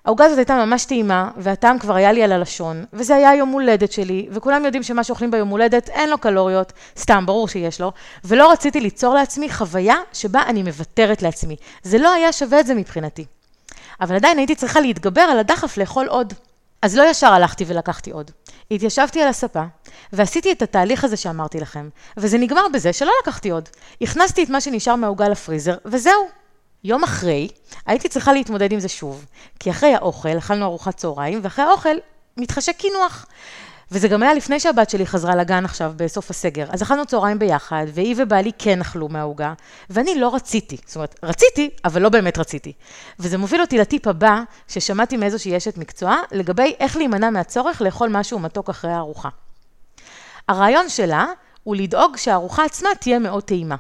העוגה 0.05 0.25
הזאת 0.25 0.39
הייתה 0.39 0.65
ממש 0.65 0.85
טעימה, 0.85 1.31
והטעם 1.37 1.79
כבר 1.79 1.95
היה 1.95 2.13
לי 2.13 2.23
על 2.23 2.33
הלשון, 2.33 2.85
וזה 2.93 3.15
היה 3.15 3.35
יום 3.35 3.49
הולדת 3.49 3.93
שלי, 3.93 4.29
וכולם 4.31 4.65
יודעים 4.65 4.83
שמה 4.83 5.05
שאוכלים 5.05 5.31
ביום 5.31 5.49
הולדת 5.49 5.89
אין 5.89 6.11
לו 6.11 6.19
קלוריות, 6.19 6.73
סתם, 6.99 7.27
ברור 7.27 7.49
שיש 7.49 7.81
לו, 7.81 7.93
ולא 8.25 8.53
רציתי 8.53 8.81
ליצור 8.81 9.15
לעצמי 9.15 9.51
חוויה 9.51 9.97
שבה 10.13 10.43
אני 10.47 10.63
מוותרת 10.63 11.23
לעצמי. 11.23 11.57
זה 11.83 11.99
לא 11.99 12.13
היה 12.13 12.33
שווה 12.33 12.61
את 12.61 12.67
זה 12.67 12.75
מבחינתי. 12.75 13.25
אבל 14.01 14.15
עדיין 14.15 14.39
הייתי 14.39 14.55
צריכה 14.55 14.81
להתגבר 14.81 15.21
על 15.21 15.39
הדחף 15.39 15.77
לאכול 15.77 16.07
עוד. 16.07 16.33
אז 16.83 16.97
לא 16.97 17.11
ישר 17.11 17.33
הלכתי 17.33 17.65
ולקחתי 17.69 18.11
עוד. 18.11 18.31
התיישבתי 18.71 19.23
על 19.23 19.29
הספה, 19.29 19.63
ועשיתי 20.13 20.53
את 20.53 20.63
התהליך 20.63 21.05
הזה 21.05 21.17
שאמרתי 21.17 21.61
לכם, 21.61 21.89
וזה 22.17 22.39
נגמר 22.39 22.67
בזה 22.73 22.93
שלא 22.93 23.13
לקחתי 23.23 23.51
עוד. 23.51 23.69
הכנסתי 24.01 24.45
את 24.45 24.49
מה 24.49 24.61
שנשאר 24.61 24.97
מהעוגה 24.97 25.29
לפריזר, 25.29 25.75
וזהו. 25.85 26.29
יום 26.85 27.05
אחרי, 27.05 27.49
הייתי 27.87 28.09
צריכה 28.09 28.33
להתמודד 28.33 28.73
עם 28.73 28.81
זה 28.81 28.89
שוב, 28.89 29.25
כי 29.61 29.71
אחרי 29.71 29.95
האוכל, 29.95 30.39
אכלנו 30.39 30.65
ארוחת 30.65 30.97
צהריים, 30.97 31.41
ואחרי 31.43 31.65
האוכל 31.65 31.97
מתחשק 32.37 32.77
קינוח. 32.77 33.27
וזה 33.91 34.09
גם 34.09 34.23
היה 34.23 34.35
לפני 34.35 34.61
שהבת 34.61 34.91
שלי 34.91 35.07
חזרה 35.07 35.37
לגן 35.37 35.65
עכשיו 35.65 35.93
בסוף 35.97 36.31
הסגר. 36.31 36.67
אז 36.71 36.83
אכלנו 36.83 37.07
צהריים 37.07 37.39
ביחד, 37.39 37.87
והיא 37.95 38.15
ובעלי 38.19 38.53
כן 38.59 38.81
אכלו 38.81 39.09
מהעוגה, 39.09 39.53
ואני 39.91 40.21
לא 40.21 40.35
רציתי. 40.35 40.77
זאת 40.87 40.97
אומרת, 40.97 41.15
רציתי, 41.23 41.71
אבל 41.85 42.03
לא 42.03 42.09
באמת 42.09 42.39
רציתי. 42.39 42.73
וזה 43.19 43.39
מוביל 43.39 43.61
אותי 43.61 43.79
לטיפ 43.79 44.07
הבא, 44.07 44.41
ששמעתי 44.69 45.17
מאיזושהי 45.17 45.57
אשת 45.57 45.79
מקצוע, 45.79 46.17
לגבי 46.33 46.75
איך 46.81 46.97
להימנע 46.97 47.31
מהצורך 47.31 47.83
לאכול 47.83 48.09
משהו 48.09 48.39
מתוק 48.39 48.71
אחרי 48.71 48.93
הארוחה. 48.93 49.29
הרעיון 50.49 50.89
שלה 50.89 51.27
הוא 51.63 51.77
לדאוג 51.77 52.17
שהארוחה 52.17 52.65
עצמה 52.65 52.89
תהיה 53.01 53.19
מאוד 53.19 53.43
טעימה. 53.43 53.77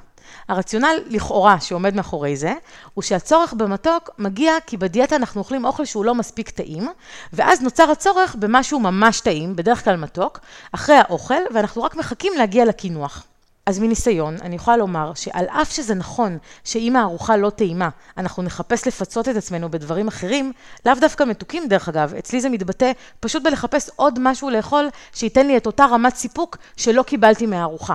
הרציונל 0.48 0.96
לכאורה 1.06 1.60
שעומד 1.60 1.94
מאחורי 1.94 2.36
זה, 2.36 2.54
הוא 2.94 3.02
שהצורך 3.02 3.52
במתוק 3.52 4.10
מגיע 4.18 4.52
כי 4.66 4.76
בדיאטה 4.76 5.16
אנחנו 5.16 5.38
אוכלים 5.38 5.64
אוכל 5.64 5.84
שהוא 5.84 6.04
לא 6.04 6.14
מספיק 6.14 6.50
טעים, 6.50 6.88
ואז 7.32 7.62
נוצר 7.62 7.90
הצורך 7.90 8.36
במשהו 8.38 8.80
ממש 8.80 9.20
טעים, 9.20 9.56
בדרך 9.56 9.84
כלל 9.84 9.96
מתוק, 9.96 10.40
אחרי 10.72 10.96
האוכל, 10.96 11.42
ואנחנו 11.54 11.82
רק 11.82 11.96
מחכים 11.96 12.32
להגיע 12.36 12.64
לקינוח. 12.64 13.26
אז 13.66 13.78
מניסיון, 13.78 14.36
אני 14.42 14.56
יכולה 14.56 14.76
לומר 14.76 15.14
שעל 15.14 15.46
אף 15.46 15.72
שזה 15.72 15.94
נכון 15.94 16.38
שאם 16.64 16.96
הארוחה 16.96 17.36
לא 17.36 17.50
טעימה, 17.50 17.88
אנחנו 18.18 18.42
נחפש 18.42 18.86
לפצות 18.86 19.28
את 19.28 19.36
עצמנו 19.36 19.70
בדברים 19.70 20.08
אחרים, 20.08 20.52
לאו 20.86 20.94
דווקא 21.00 21.24
מתוקים 21.24 21.68
דרך 21.68 21.88
אגב, 21.88 22.14
אצלי 22.14 22.40
זה 22.40 22.48
מתבטא 22.48 22.92
פשוט 23.20 23.42
בלחפש 23.42 23.90
עוד 23.96 24.18
משהו 24.20 24.50
לאכול 24.50 24.88
שייתן 25.14 25.46
לי 25.46 25.56
את 25.56 25.66
אותה 25.66 25.86
רמת 25.86 26.16
סיפוק 26.16 26.56
שלא 26.76 27.02
קיבלתי 27.02 27.46
מהארוחה. 27.46 27.94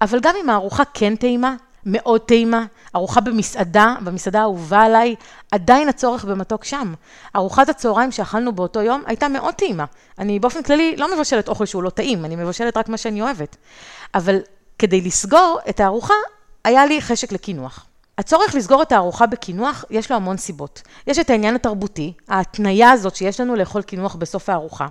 אבל 0.00 0.20
גם 0.20 0.34
אם 0.42 0.50
הארוחה 0.50 0.82
כן 0.94 1.16
טעימה, 1.16 1.54
מאוד 1.86 2.20
טעימה, 2.20 2.64
ארוחה 2.96 3.20
במסעדה, 3.20 3.94
במסעדה 4.04 4.40
האהובה 4.40 4.82
עליי, 4.82 5.14
עדיין 5.52 5.88
הצורך 5.88 6.24
במתוק 6.24 6.64
שם. 6.64 6.94
ארוחת 7.36 7.68
הצהריים 7.68 8.12
שאכלנו 8.12 8.52
באותו 8.52 8.82
יום 8.82 9.02
הייתה 9.06 9.28
מאוד 9.28 9.54
טעימה. 9.54 9.84
אני 10.18 10.38
באופן 10.38 10.62
כללי 10.62 10.96
לא 10.96 11.16
מבשלת 11.16 11.48
אוכל 11.48 11.66
שהוא 11.66 11.82
לא 11.82 11.90
טעים, 11.90 12.24
אני 12.24 12.36
מבשלת 12.36 12.76
רק 12.76 12.88
מה 12.88 12.96
שאני 12.96 13.22
אוהבת. 13.22 13.56
אבל 14.14 14.38
כדי 14.78 15.00
לסגור 15.00 15.58
את 15.68 15.80
הארוחה, 15.80 16.14
היה 16.64 16.86
לי 16.86 17.00
חשק 17.02 17.32
לקינוח. 17.32 17.86
הצורך 18.18 18.54
לסגור 18.54 18.82
את 18.82 18.92
הארוחה 18.92 19.26
בקינוח, 19.26 19.84
יש 19.90 20.10
לו 20.10 20.16
המון 20.16 20.36
סיבות. 20.36 20.82
יש 21.06 21.18
את 21.18 21.30
העניין 21.30 21.54
התרבותי, 21.54 22.12
ההתניה 22.28 22.90
הזאת 22.90 23.16
שיש 23.16 23.40
לנו 23.40 23.54
לאכול 23.54 23.82
קינוח 23.82 24.14
בסוף 24.14 24.48
הארוחה. 24.48 24.86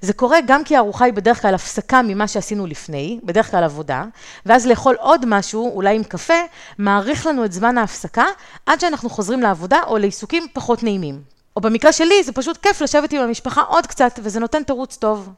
זה 0.00 0.12
קורה 0.12 0.38
גם 0.46 0.64
כי 0.64 0.76
הארוחה 0.76 1.04
היא 1.04 1.12
בדרך 1.12 1.42
כלל 1.42 1.54
הפסקה 1.54 2.02
ממה 2.02 2.28
שעשינו 2.28 2.66
לפני, 2.66 3.20
בדרך 3.24 3.50
כלל 3.50 3.64
עבודה, 3.64 4.04
ואז 4.46 4.66
לאכול 4.66 4.96
עוד 5.00 5.24
משהו, 5.26 5.74
אולי 5.74 5.96
עם 5.96 6.04
קפה, 6.04 6.34
מאריך 6.78 7.26
לנו 7.26 7.44
את 7.44 7.52
זמן 7.52 7.78
ההפסקה, 7.78 8.24
עד 8.66 8.80
שאנחנו 8.80 9.10
חוזרים 9.10 9.40
לעבודה 9.40 9.78
או 9.86 9.98
לעיסוקים 9.98 10.46
פחות 10.52 10.82
נעימים. 10.82 11.22
או 11.56 11.60
במקרה 11.60 11.92
שלי, 11.92 12.22
זה 12.22 12.32
פשוט 12.32 12.56
כיף 12.56 12.80
לשבת 12.80 13.12
עם 13.12 13.20
המשפחה 13.20 13.62
עוד 13.62 13.86
קצת, 13.86 14.20
וזה 14.22 14.40
נותן 14.40 14.62
תירוץ 14.62 14.96
טוב. 14.96 15.28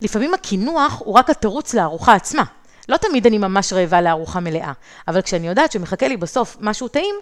לפעמים 0.00 0.34
הקינוח 0.34 1.02
הוא 1.04 1.14
רק 1.14 1.30
התירוץ 1.30 1.74
לארוחה 1.74 2.14
עצמה. 2.14 2.42
לא 2.88 2.96
תמיד 2.96 3.26
אני 3.26 3.38
ממש 3.38 3.72
רעבה 3.72 4.00
לארוחה 4.00 4.40
מלאה, 4.40 4.72
אבל 5.08 5.22
כשאני 5.22 5.48
יודעת 5.48 5.72
שמחכה 5.72 6.08
לי 6.08 6.16
בסוף 6.16 6.56
משהו 6.60 6.88
טעים, 6.88 7.14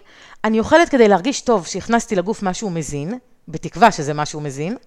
אני 0.43 0.59
אוכלת 0.59 0.89
כדי 0.89 1.07
להרגיש 1.07 1.41
טוב 1.41 1.65
שהכנסתי 1.65 2.15
לגוף 2.15 2.43
משהו 2.43 2.69
מזין, 2.69 3.19
בתקווה 3.47 3.91
שזה 3.91 4.13
משהו 4.13 4.41
מזין, 4.41 4.77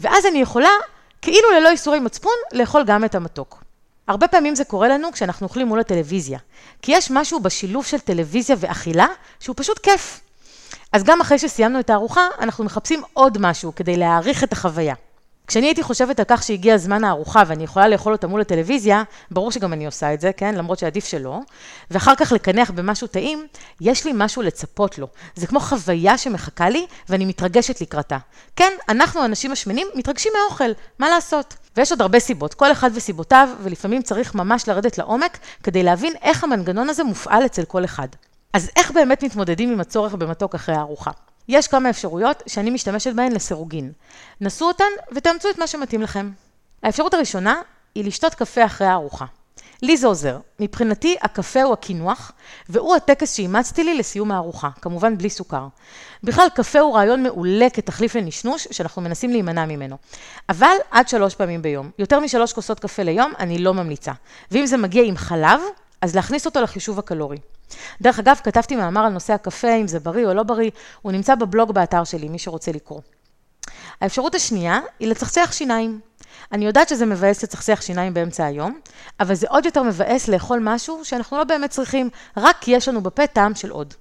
ואז 0.00 0.26
אני 0.26 0.38
יכולה 0.38 0.68
כאילו 1.22 1.48
ללא 1.50 1.70
איסורי 1.70 2.00
מצפון, 2.00 2.32
לאכול 2.52 2.84
גם 2.86 3.04
את 3.04 3.14
המתוק. 3.14 3.64
הרבה 4.08 4.28
פעמים 4.28 4.54
זה 4.54 4.64
קורה 4.64 4.88
לנו 4.88 5.12
כשאנחנו 5.12 5.46
אוכלים 5.46 5.66
מול 5.66 5.80
הטלוויזיה, 5.80 6.38
כי 6.82 6.92
יש 6.92 7.10
משהו 7.10 7.40
בשילוב 7.40 7.86
של 7.86 7.98
טלוויזיה 7.98 8.56
ואכילה 8.58 9.06
שהוא 9.40 9.54
פשוט 9.58 9.78
כיף. 9.78 10.20
אז 10.92 11.04
גם 11.04 11.20
אחרי 11.20 11.38
שסיימנו 11.38 11.80
את 11.80 11.90
הארוחה, 11.90 12.26
אנחנו 12.40 12.64
מחפשים 12.64 13.02
עוד 13.12 13.38
משהו 13.40 13.74
כדי 13.74 13.96
להעריך 13.96 14.44
את 14.44 14.52
החוויה. 14.52 14.94
כשאני 15.52 15.66
הייתי 15.66 15.82
חושבת 15.82 16.18
על 16.18 16.24
כך 16.28 16.42
שהגיע 16.42 16.76
זמן 16.76 17.04
הארוחה 17.04 17.42
ואני 17.46 17.64
יכולה 17.64 17.88
לאכול 17.88 18.12
אותה 18.12 18.26
מול 18.26 18.40
הטלוויזיה, 18.40 19.02
ברור 19.30 19.50
שגם 19.50 19.72
אני 19.72 19.86
עושה 19.86 20.14
את 20.14 20.20
זה, 20.20 20.32
כן? 20.32 20.54
למרות 20.54 20.78
שעדיף 20.78 21.04
שלא, 21.04 21.38
ואחר 21.90 22.14
כך 22.14 22.32
לקנח 22.32 22.70
במשהו 22.70 23.06
טעים, 23.06 23.46
יש 23.80 24.04
לי 24.04 24.12
משהו 24.14 24.42
לצפות 24.42 24.98
לו. 24.98 25.06
זה 25.34 25.46
כמו 25.46 25.60
חוויה 25.60 26.18
שמחכה 26.18 26.68
לי 26.68 26.86
ואני 27.08 27.24
מתרגשת 27.24 27.80
לקראתה. 27.80 28.18
כן, 28.56 28.72
אנחנו, 28.88 29.22
האנשים 29.22 29.52
השמנים, 29.52 29.86
מתרגשים 29.94 30.32
מהאוכל, 30.38 30.70
מה 30.98 31.08
לעשות? 31.10 31.54
ויש 31.76 31.90
עוד 31.90 32.02
הרבה 32.02 32.20
סיבות, 32.20 32.54
כל 32.54 32.72
אחד 32.72 32.90
וסיבותיו, 32.94 33.48
ולפעמים 33.62 34.02
צריך 34.02 34.34
ממש 34.34 34.68
לרדת 34.68 34.98
לעומק 34.98 35.38
כדי 35.62 35.82
להבין 35.82 36.12
איך 36.22 36.44
המנגנון 36.44 36.88
הזה 36.88 37.04
מופעל 37.04 37.46
אצל 37.46 37.64
כל 37.64 37.84
אחד. 37.84 38.08
אז 38.52 38.70
איך 38.76 38.90
באמת 38.90 39.24
מתמודדים 39.24 39.72
עם 39.72 39.80
הצורך 39.80 40.14
במתוק 40.14 40.54
אחרי 40.54 40.74
הארוחה? 40.74 41.10
יש 41.48 41.68
כמה 41.68 41.90
אפשרויות 41.90 42.42
שאני 42.46 42.70
משתמשת 42.70 43.14
בהן 43.14 43.32
לסירוגין. 43.32 43.92
נסו 44.40 44.68
אותן 44.68 44.84
ותאמצו 45.12 45.50
את 45.50 45.58
מה 45.58 45.66
שמתאים 45.66 46.02
לכם. 46.02 46.30
האפשרות 46.82 47.14
הראשונה 47.14 47.60
היא 47.94 48.04
לשתות 48.04 48.34
קפה 48.34 48.64
אחרי 48.64 48.86
הארוחה. 48.86 49.24
לי 49.82 49.96
זה 49.96 50.06
עוזר. 50.06 50.38
מבחינתי, 50.60 51.16
הקפה 51.22 51.62
הוא 51.62 51.72
הקינוח, 51.72 52.32
והוא 52.68 52.96
הטקס 52.96 53.34
שאימצתי 53.34 53.84
לי 53.84 53.94
לסיום 53.94 54.32
הארוחה, 54.32 54.68
כמובן 54.80 55.18
בלי 55.18 55.30
סוכר. 55.30 55.66
בכלל, 56.22 56.46
קפה 56.54 56.80
הוא 56.80 56.94
רעיון 56.94 57.22
מעולה 57.22 57.70
כתחליף 57.70 58.14
לנשנוש, 58.14 58.68
שאנחנו 58.70 59.02
מנסים 59.02 59.30
להימנע 59.30 59.66
ממנו. 59.66 59.96
אבל 60.48 60.76
עד 60.90 61.08
שלוש 61.08 61.34
פעמים 61.34 61.62
ביום. 61.62 61.90
יותר 61.98 62.20
משלוש 62.20 62.52
כוסות 62.52 62.80
קפה 62.80 63.02
ליום, 63.02 63.32
אני 63.38 63.58
לא 63.58 63.74
ממליצה. 63.74 64.12
ואם 64.50 64.66
זה 64.66 64.76
מגיע 64.76 65.02
עם 65.04 65.16
חלב, 65.16 65.60
אז 66.02 66.16
להכניס 66.16 66.46
אותו 66.46 66.60
לחישוב 66.60 66.98
הקלורי. 66.98 67.38
דרך 68.02 68.18
אגב, 68.18 68.40
כתבתי 68.44 68.76
מאמר 68.76 69.00
על 69.00 69.12
נושא 69.12 69.32
הקפה, 69.32 69.74
אם 69.74 69.88
זה 69.88 70.00
בריא 70.00 70.26
או 70.26 70.34
לא 70.34 70.42
בריא, 70.42 70.70
הוא 71.02 71.12
נמצא 71.12 71.34
בבלוג 71.34 71.72
באתר 71.72 72.04
שלי, 72.04 72.28
מי 72.28 72.38
שרוצה 72.38 72.72
לקרוא. 72.72 73.00
האפשרות 74.00 74.34
השנייה 74.34 74.80
היא 75.00 75.08
לצחצח 75.08 75.52
שיניים. 75.52 76.00
אני 76.52 76.66
יודעת 76.66 76.88
שזה 76.88 77.06
מבאס 77.06 77.42
לצחצח 77.42 77.80
שיניים 77.80 78.14
באמצע 78.14 78.44
היום, 78.44 78.80
אבל 79.20 79.34
זה 79.34 79.46
עוד 79.50 79.64
יותר 79.64 79.82
מבאס 79.82 80.28
לאכול 80.28 80.60
משהו 80.62 81.04
שאנחנו 81.04 81.38
לא 81.38 81.44
באמת 81.44 81.70
צריכים, 81.70 82.10
רק 82.36 82.56
כי 82.60 82.70
יש 82.70 82.88
לנו 82.88 83.00
בפה 83.00 83.26
טעם 83.26 83.54
של 83.54 83.70
עוד. 83.70 83.94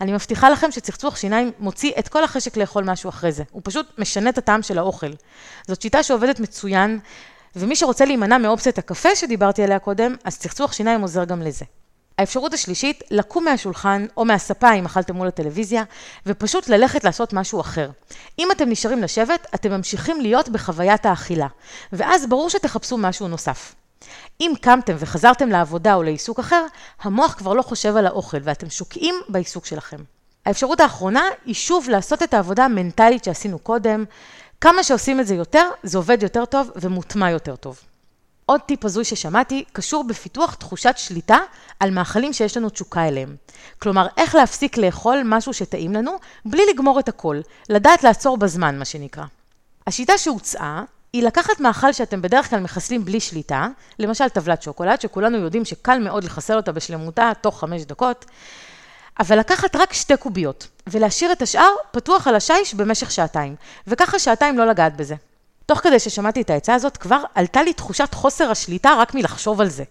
אני 0.00 0.12
מבטיחה 0.12 0.50
לכם 0.50 0.70
שצחצוח 0.70 1.16
שיניים 1.16 1.52
מוציא 1.58 1.92
את 1.98 2.08
כל 2.08 2.24
החשק 2.24 2.56
לאכול 2.56 2.84
משהו 2.84 3.10
אחרי 3.10 3.32
זה. 3.32 3.42
הוא 3.50 3.62
פשוט 3.64 3.98
משנה 3.98 4.30
את 4.30 4.38
הטעם 4.38 4.62
של 4.62 4.78
האוכל. 4.78 5.10
זאת 5.68 5.82
שיטה 5.82 6.02
שעובדת 6.02 6.40
מצוין, 6.40 7.00
ומי 7.56 7.76
שרוצה 7.76 8.04
להימנע 8.04 8.38
מאופציית 8.38 8.78
הקפה 8.78 9.16
שדיברתי 9.16 9.62
עליה 9.62 9.78
קודם, 9.78 10.14
אז 10.24 10.38
צחצוח 10.38 10.72
שיניים 10.72 11.00
עוזר 11.00 11.24
גם 11.24 11.42
לזה. 11.42 11.64
האפשרות 12.18 12.54
השלישית, 12.54 13.02
לקום 13.10 13.44
מהשולחן 13.44 14.06
או 14.16 14.24
מהספה 14.24 14.72
אם 14.72 14.84
אכלתם 14.84 15.16
מול 15.16 15.28
הטלוויזיה, 15.28 15.82
ופשוט 16.26 16.68
ללכת 16.68 17.04
לעשות 17.04 17.32
משהו 17.32 17.60
אחר. 17.60 17.90
אם 18.38 18.48
אתם 18.52 18.68
נשארים 18.68 19.02
לשבת, 19.02 19.46
אתם 19.54 19.70
ממשיכים 19.70 20.20
להיות 20.20 20.48
בחוויית 20.48 21.06
האכילה, 21.06 21.46
ואז 21.92 22.26
ברור 22.26 22.50
שתחפשו 22.50 22.98
משהו 22.98 23.28
נוסף. 23.28 23.74
אם 24.40 24.52
קמתם 24.60 24.94
וחזרתם 24.98 25.48
לעבודה 25.48 25.94
או 25.94 26.02
לעיסוק 26.02 26.38
אחר, 26.38 26.66
המוח 27.02 27.34
כבר 27.34 27.54
לא 27.54 27.62
חושב 27.62 27.96
על 27.96 28.06
האוכל 28.06 28.38
ואתם 28.42 28.70
שוקעים 28.70 29.14
בעיסוק 29.28 29.66
שלכם. 29.66 29.96
האפשרות 30.46 30.80
האחרונה 30.80 31.22
היא 31.44 31.54
שוב 31.54 31.88
לעשות 31.88 32.22
את 32.22 32.34
העבודה 32.34 32.64
המנטלית 32.64 33.24
שעשינו 33.24 33.58
קודם. 33.58 34.04
כמה 34.62 34.82
שעושים 34.82 35.20
את 35.20 35.26
זה 35.26 35.34
יותר, 35.34 35.68
זה 35.82 35.98
עובד 35.98 36.22
יותר 36.22 36.44
טוב 36.44 36.70
ומוטמע 36.76 37.30
יותר 37.30 37.56
טוב. 37.56 37.80
עוד 38.46 38.60
טיפ 38.60 38.84
הזוי 38.84 39.04
ששמעתי, 39.04 39.64
קשור 39.72 40.04
בפיתוח 40.04 40.54
תחושת 40.54 40.94
שליטה 40.96 41.38
על 41.80 41.90
מאכלים 41.90 42.32
שיש 42.32 42.56
לנו 42.56 42.68
תשוקה 42.68 43.08
אליהם. 43.08 43.36
כלומר, 43.78 44.06
איך 44.16 44.34
להפסיק 44.34 44.76
לאכול 44.78 45.22
משהו 45.24 45.52
שטעים 45.52 45.92
לנו, 45.92 46.16
בלי 46.44 46.62
לגמור 46.74 47.00
את 47.00 47.08
הכל, 47.08 47.40
לדעת 47.68 48.04
לעצור 48.04 48.36
בזמן, 48.36 48.78
מה 48.78 48.84
שנקרא. 48.84 49.24
השיטה 49.86 50.18
שהוצעה, 50.18 50.84
היא 51.12 51.22
לקחת 51.22 51.60
מאכל 51.60 51.92
שאתם 51.92 52.22
בדרך 52.22 52.50
כלל 52.50 52.60
מחסלים 52.60 53.04
בלי 53.04 53.20
שליטה, 53.20 53.68
למשל 53.98 54.28
טבלת 54.28 54.62
שוקולד, 54.62 55.00
שכולנו 55.00 55.38
יודעים 55.38 55.64
שקל 55.64 55.98
מאוד 55.98 56.24
לחסל 56.24 56.56
אותה 56.56 56.72
בשלמותה 56.72 57.32
תוך 57.40 57.60
חמש 57.60 57.82
דקות, 57.82 58.24
אבל 59.20 59.38
לקחת 59.38 59.76
רק 59.76 59.92
שתי 59.92 60.16
קוביות, 60.16 60.68
ולהשאיר 60.86 61.32
את 61.32 61.42
השאר 61.42 61.70
פתוח 61.90 62.28
על 62.28 62.34
השיש 62.34 62.74
במשך 62.74 63.10
שעתיים, 63.10 63.56
וככה 63.86 64.18
שעתיים 64.18 64.58
לא 64.58 64.66
לגעת 64.66 64.96
בזה. 64.96 65.14
תוך 65.66 65.78
כדי 65.78 65.98
ששמעתי 65.98 66.40
את 66.40 66.50
העצה 66.50 66.74
הזאת, 66.74 66.96
כבר 66.96 67.22
עלתה 67.34 67.62
לי 67.62 67.72
תחושת 67.72 68.14
חוסר 68.14 68.50
השליטה 68.50 68.94
רק 68.98 69.14
מלחשוב 69.14 69.60
על 69.60 69.68
זה. 69.68 69.84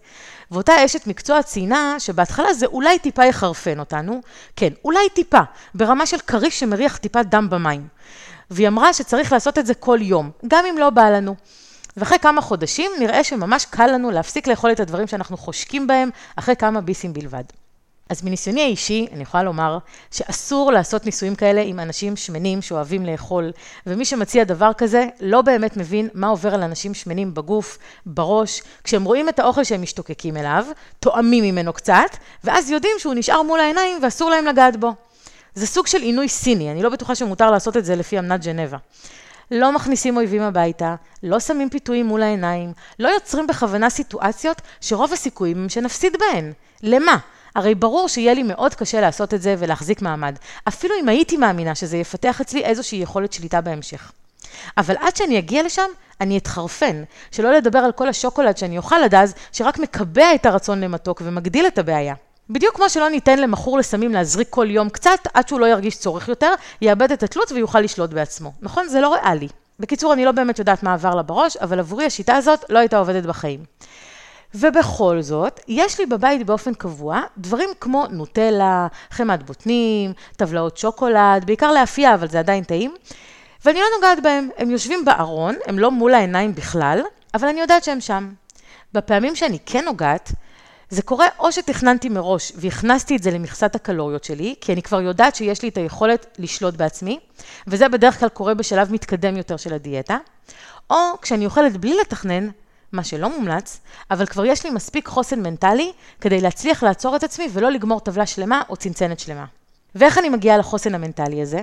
ואותה 0.52 0.86
אשת 0.86 1.08
מקצוע 1.08 1.44
ציינה 1.44 1.96
שבהתחלה 2.00 2.54
זה 2.54 2.66
אולי 2.66 3.00
טיפה 3.00 3.26
יחרפן 3.26 3.80
אותנו, 3.80 4.22
כן, 4.56 4.70
אולי 4.86 5.10
טיפה, 5.14 5.40
ברמה 5.76 6.06
של 6.06 6.18
כריש 6.20 6.60
שמריח 6.60 6.98
טיפה 6.98 7.24
דם 7.24 7.50
במים. 7.50 7.88
והיא 8.52 8.68
אמרה 8.68 8.94
שצריך 8.94 9.32
לעשות 9.32 9.58
את 9.58 9.66
זה 9.66 9.74
כל 9.74 10.00
יום, 10.02 10.32
גם 10.48 10.66
אם 10.66 10.78
לא 10.78 10.90
בא 10.90 11.10
לנו. 11.10 11.36
ואחרי 11.98 12.20
כמה 12.20 12.42
חודשים 12.42 12.92
נראה 13.00 13.24
שממש 13.24 13.66
קל 13.66 13.88
לנו 13.88 14.12
להפסיק 14.12 14.48
לאכול 14.48 14.72
את 14.72 14.80
הדברים 14.80 15.08
שאנחנו 15.08 15.38
חושקים 15.38 15.88
בהם 15.88 16.10
אחרי 16.36 16.56
כמה 16.56 16.82
ביסים 16.82 17.14
בלבד. 17.14 17.44
אז 18.12 18.24
מניסיוני 18.24 18.62
האישי, 18.62 19.08
אני 19.12 19.24
יכולה 19.24 19.44
לומר 19.44 19.78
שאסור 20.12 20.72
לעשות 20.72 21.06
ניסויים 21.06 21.36
כאלה 21.36 21.62
עם 21.62 21.80
אנשים 21.80 22.16
שמנים 22.16 22.62
שאוהבים 22.62 23.06
לאכול, 23.06 23.52
ומי 23.88 24.06
שמציע 24.06 24.44
דבר 24.44 24.72
כזה 24.78 25.06
לא 25.22 25.42
באמת 25.42 25.78
מבין 25.78 26.10
מה 26.14 26.28
עובר 26.28 26.54
על 26.54 26.64
אנשים 26.64 26.94
שמנים 26.94 27.34
בגוף, 27.34 27.78
בראש, 28.06 28.62
כשהם 28.84 29.04
רואים 29.04 29.30
את 29.30 29.40
האוכל 29.40 29.64
שהם 29.64 29.82
משתוקקים 29.82 30.38
אליו, 30.38 30.66
טועמים 31.00 31.44
ממנו 31.44 31.74
קצת, 31.74 32.18
ואז 32.44 32.70
יודעים 32.70 32.94
שהוא 33.00 33.14
נשאר 33.14 33.42
מול 33.42 33.60
העיניים 33.60 34.00
ואסור 34.04 34.30
להם 34.30 34.46
לגעת 34.46 34.78
בו. 34.78 34.94
זה 35.56 35.68
סוג 35.68 35.88
של 35.88 36.02
עינוי 36.02 36.30
סיני, 36.30 36.72
אני 36.72 36.84
לא 36.84 36.90
בטוחה 36.90 37.16
שמותר 37.16 37.52
לעשות 37.52 37.78
את 37.78 37.86
זה 37.86 37.96
לפי 37.96 38.20
אמנת 38.20 38.46
ג'נבה. 38.46 38.78
לא 39.52 39.72
מכניסים 39.72 40.18
אויבים 40.18 40.42
הביתה, 40.42 40.96
לא 41.24 41.40
שמים 41.40 41.70
פיתויים 41.70 42.06
מול 42.06 42.24
העיניים, 42.24 42.74
לא 43.00 43.10
יוצרים 43.10 43.48
בכוונה 43.48 43.90
סיטואציות 43.90 44.62
שרוב 44.82 45.14
הסיכויים 45.14 45.58
הם 45.58 45.70
שנפסיד 45.70 46.16
בהן. 46.20 46.54
למה? 46.84 47.18
הרי 47.56 47.76
ברור 47.76 48.10
שיהיה 48.10 48.34
לי 48.34 48.44
מאוד 48.44 48.76
קשה 48.76 49.02
לעשות 49.02 49.34
את 49.34 49.42
זה 49.42 49.56
ולהחזיק 49.60 50.02
מעמד, 50.02 50.36
אפילו 50.68 50.96
אם 51.02 51.10
הייתי 51.10 51.38
מאמינה 51.38 51.76
שזה 51.76 51.98
יפתח 51.98 52.42
אצלי 52.42 52.64
איזושהי 52.64 53.00
יכולת 53.00 53.34
שליטה 53.34 53.62
בהמשך. 53.62 54.12
אבל 54.78 54.96
עד 55.00 55.16
שאני 55.16 55.40
אגיע 55.40 55.64
לשם, 55.64 55.88
אני 56.22 56.38
אתחרפן, 56.38 57.04
שלא 57.32 57.52
לדבר 57.52 57.80
על 57.80 57.92
כל 57.92 58.08
השוקולד 58.08 58.58
שאני 58.58 58.78
אוכל 58.78 59.04
עד 59.04 59.16
אז, 59.16 59.34
שרק 59.52 59.80
מקבע 59.80 60.36
את 60.36 60.46
הרצון 60.46 60.82
למתוק 60.82 61.22
ומגדיל 61.26 61.68
את 61.68 61.78
הבעיה. 61.78 62.14
בדיוק 62.50 62.76
כמו 62.76 62.90
שלא 62.90 63.10
ניתן 63.10 63.40
למכור 63.40 63.78
לסמים 63.78 64.12
להזריק 64.12 64.48
כל 64.50 64.68
יום 64.70 64.90
קצת, 64.90 65.20
עד 65.34 65.48
שהוא 65.48 65.60
לא 65.60 65.66
ירגיש 65.66 65.98
צורך 65.98 66.28
יותר, 66.28 66.54
יאבד 66.82 67.12
את 67.12 67.24
התלות 67.24 67.52
ויוכל 67.52 67.80
לשלוט 67.80 68.10
בעצמו. 68.10 68.52
נכון? 68.62 68.88
זה 68.88 69.02
לא 69.02 69.14
ריאלי. 69.14 69.48
בקיצור, 69.80 70.14
אני 70.14 70.26
לא 70.26 70.32
באמת 70.32 70.60
יודעת 70.60 70.84
מה 70.84 70.94
עבר 70.94 71.16
לה 71.16 71.22
בראש, 71.22 71.58
אבל 71.58 71.80
עבורי 71.80 72.06
השיטה 72.06 72.36
הזאת 72.36 72.66
לא 72.70 72.80
הייתה 72.80 72.98
עובדת 72.98 73.24
בחיים. 73.24 73.60
ובכל 74.56 75.22
זאת, 75.22 75.60
יש 75.68 76.00
לי 76.00 76.06
בבית 76.06 76.46
באופן 76.46 76.74
קבוע 76.74 77.22
דברים 77.38 77.70
כמו 77.80 78.06
נוטלה, 78.10 78.88
חמת 79.12 79.44
בוטנים, 79.44 80.14
טבלאות 80.38 80.78
שוקולד, 80.78 81.46
בעיקר 81.46 81.72
לאפייה, 81.72 82.14
אבל 82.14 82.28
זה 82.28 82.40
עדיין 82.40 82.64
טעים, 82.64 82.96
ואני 83.66 83.80
לא 83.80 83.86
נוגעת 83.96 84.24
בהם. 84.24 84.50
הם 84.58 84.72
יושבים 84.72 85.06
בארון, 85.06 85.56
הם 85.66 85.80
לא 85.80 85.92
מול 85.92 86.14
העיניים 86.14 86.56
בכלל, 86.56 87.02
אבל 87.34 87.48
אני 87.48 87.62
יודעת 87.62 87.84
שהם 87.84 88.02
שם. 88.02 88.32
בפעמים 88.94 89.36
שאני 89.36 89.58
כן 89.66 89.86
נוגעת, 89.86 90.32
זה 90.90 91.02
קורה 91.02 91.26
או 91.40 91.52
שתכננתי 91.52 92.10
מראש 92.10 92.52
והכנסתי 92.56 93.16
את 93.16 93.24
זה 93.24 93.32
למכסת 93.32 93.76
הקלוריות 93.76 94.24
שלי, 94.24 94.56
כי 94.62 94.74
אני 94.74 94.82
כבר 94.82 95.02
יודעת 95.02 95.36
שיש 95.36 95.62
לי 95.62 95.70
את 95.70 95.78
היכולת 95.78 96.38
לשלוט 96.40 96.76
בעצמי, 96.76 97.20
וזה 97.68 97.90
בדרך 97.90 98.20
כלל 98.20 98.30
קורה 98.30 98.54
בשלב 98.54 98.94
מתקדם 98.94 99.38
יותר 99.38 99.58
של 99.58 99.74
הדיאטה, 99.74 100.18
או 100.90 100.96
כשאני 101.22 101.46
אוכלת 101.46 101.78
בלי 101.78 101.98
לתכנן, 102.02 102.50
מה 102.92 103.04
שלא 103.04 103.30
מומלץ, 103.30 103.80
אבל 104.12 104.26
כבר 104.26 104.46
יש 104.46 104.66
לי 104.66 104.70
מספיק 104.70 105.08
חוסן 105.08 105.40
מנטלי 105.40 105.92
כדי 106.22 106.42
להצליח 106.42 106.84
לעצור 106.84 107.16
את 107.16 107.24
עצמי 107.24 107.48
ולא 107.54 107.72
לגמור 107.72 108.00
טבלה 108.00 108.26
שלמה 108.26 108.62
או 108.70 108.76
צנצנת 108.76 109.20
שלמה. 109.20 109.46
ואיך 109.96 110.18
אני 110.18 110.30
מגיעה 110.30 110.58
לחוסן 110.58 110.96
המנטלי 110.96 111.42
הזה? 111.42 111.62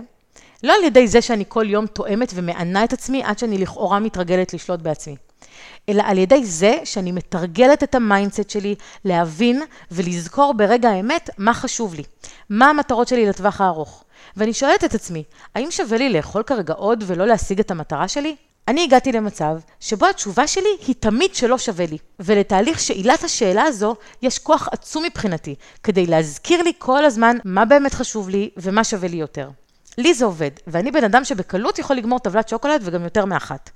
לא 0.63 0.75
על 0.75 0.85
ידי 0.85 1.09
זה 1.09 1.23
שאני 1.23 1.45
כל 1.49 1.71
יום 1.71 1.87
תואמת 1.87 2.33
ומענה 2.35 2.85
את 2.85 2.93
עצמי 2.93 3.23
עד 3.25 3.39
שאני 3.39 3.59
לכאורה 3.59 3.99
מתרגלת 3.99 4.55
לשלוט 4.55 4.81
בעצמי, 4.81 5.17
אלא 5.89 6.03
על 6.07 6.19
ידי 6.19 6.45
זה 6.45 6.75
שאני 6.85 7.13
מתרגלת 7.13 7.83
את 7.83 7.95
ה 7.95 8.02
mindset 8.02 8.51
שלי 8.51 8.75
להבין 9.05 9.63
ולזכור 9.91 10.55
ברגע 10.55 10.91
האמת 10.91 11.31
מה 11.39 11.55
חשוב 11.55 11.95
לי, 11.95 12.03
מה 12.51 12.71
המטרות 12.71 13.09
שלי 13.09 13.27
לטווח 13.27 13.61
הארוך. 13.61 14.05
ואני 14.37 14.53
שואלת 14.53 14.85
את 14.85 14.95
עצמי, 14.95 15.25
האם 15.55 15.71
שווה 15.71 15.99
לי 15.99 16.09
לאכול 16.09 16.43
כרגע 16.43 16.75
עוד 16.75 17.05
ולא 17.07 17.27
להשיג 17.27 17.61
את 17.61 17.71
המטרה 17.71 18.09
שלי? 18.09 18.37
אני 18.69 18.85
הגעתי 18.85 19.13
למצב 19.13 19.59
שבו 19.81 20.07
התשובה 20.07 20.47
שלי 20.47 20.69
היא 20.87 20.95
תמיד 21.01 21.35
שלא 21.35 21.59
שווה 21.59 21.87
לי. 21.87 21.99
ולתהליך 22.21 22.81
שאלת 22.81 23.25
השאלה 23.25 23.63
הזו 23.63 23.97
יש 24.23 24.39
כוח 24.39 24.69
עצום 24.73 25.05
מבחינתי, 25.05 25.55
כדי 25.83 26.07
להזכיר 26.07 26.63
לי 26.63 26.73
כל 26.79 27.05
הזמן 27.05 27.37
מה 27.45 27.65
באמת 27.65 27.95
חשוב 27.95 28.29
לי 28.29 28.51
ומה 28.57 28.85
שווה 28.85 29.09
לי 29.09 29.17
יותר. 29.17 29.51
לי 29.99 30.15
זה 30.15 30.25
עובד, 30.25 30.51
ואני 30.67 30.91
בן 30.91 31.05
אדם 31.05 31.25
שבקלות 31.25 31.79
יכול 31.79 31.97
לגמור 31.97 32.19
טבלת 32.19 32.49
שוקולד 32.49 32.81
וגם 32.85 33.05
יותר 33.05 33.25
מאחת. 33.25 33.71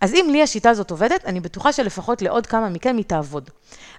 אז 0.00 0.14
אם 0.14 0.28
לי 0.30 0.42
השיטה 0.42 0.70
הזאת 0.70 0.90
עובדת, 0.90 1.24
אני 1.26 1.40
בטוחה 1.40 1.72
שלפחות 1.72 2.22
לעוד 2.22 2.46
כמה 2.46 2.68
מכם 2.68 2.96
היא 2.96 3.04
תעבוד. 3.04 3.50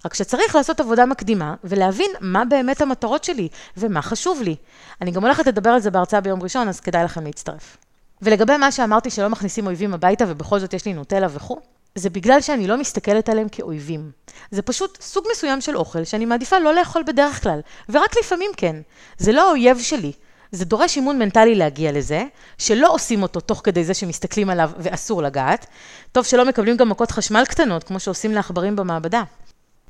רק 0.05 0.13
שצריך 0.13 0.55
לעשות 0.55 0.79
עבודה 0.79 1.05
מקדימה 1.05 1.55
ולהבין 1.63 2.11
מה 2.21 2.45
באמת 2.45 2.81
המטרות 2.81 3.23
שלי 3.23 3.47
ומה 3.77 4.01
חשוב 4.01 4.41
לי. 4.41 4.55
אני 5.01 5.11
גם 5.11 5.23
הולכת 5.23 5.47
לדבר 5.47 5.69
על 5.69 5.79
זה 5.79 5.91
בהרצאה 5.91 6.21
ביום 6.21 6.43
ראשון, 6.43 6.67
אז 6.67 6.79
כדאי 6.79 7.03
לכם 7.03 7.23
להצטרף. 7.23 7.77
ולגבי 8.21 8.57
מה 8.57 8.71
שאמרתי 8.71 9.09
שלא 9.09 9.29
מכניסים 9.29 9.67
אויבים 9.67 9.93
הביתה 9.93 10.25
ובכל 10.27 10.59
זאת 10.59 10.73
יש 10.73 10.85
לי 10.85 10.93
נוטלה 10.93 11.27
וכו', 11.29 11.59
זה 11.95 12.09
בגלל 12.09 12.41
שאני 12.41 12.67
לא 12.67 12.77
מסתכלת 12.77 13.29
עליהם 13.29 13.49
כאויבים. 13.49 14.11
זה 14.51 14.61
פשוט 14.61 14.97
סוג 15.01 15.25
מסוים 15.31 15.61
של 15.61 15.77
אוכל 15.77 16.03
שאני 16.03 16.25
מעדיפה 16.25 16.59
לא 16.59 16.73
לאכול 16.73 17.03
בדרך 17.07 17.43
כלל, 17.43 17.59
ורק 17.89 18.17
לפעמים 18.19 18.51
כן. 18.57 18.75
זה 19.17 19.31
לא 19.31 19.49
האויב 19.49 19.79
שלי. 19.79 20.11
זה 20.51 20.65
דורש 20.65 20.95
אימון 20.97 21.19
מנטלי 21.19 21.55
להגיע 21.55 21.91
לזה, 21.91 22.23
שלא 22.57 22.93
עושים 22.93 23.23
אותו 23.23 23.39
תוך 23.39 23.61
כדי 23.63 23.83
זה 23.83 23.93
שמסתכלים 23.93 24.49
עליו 24.49 24.71
ואסור 24.77 25.23
לגעת. 25.23 25.65
טוב 26.11 26.25
שלא 26.25 26.45
מקבלים 26.45 26.77
גם 26.77 26.89
מכות 26.89 27.11
חשמל 27.11 27.43
קטנות, 27.45 27.83
כמו 27.83 27.99
שעושים 27.99 28.31
לעכברים 28.31 28.75
במעבדה. 28.75 29.23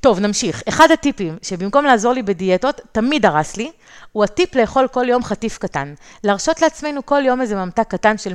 טוב, 0.00 0.20
נמשיך. 0.20 0.62
אחד 0.68 0.90
הטיפים 0.90 1.36
שבמקום 1.42 1.84
לעזור 1.84 2.12
לי 2.12 2.22
בדיאטות, 2.22 2.80
תמיד 2.92 3.26
הרס 3.26 3.56
לי, 3.56 3.70
הוא 4.12 4.24
הטיפ 4.24 4.54
לאכול 4.54 4.88
כל 4.88 5.08
יום 5.08 5.24
חטיף 5.24 5.58
קטן. 5.58 5.94
להרשות 6.24 6.62
לעצמנו 6.62 7.06
כל 7.06 7.22
יום 7.24 7.40
איזה 7.40 7.54
ממתק 7.54 7.88
קטן 7.88 8.18
של 8.18 8.32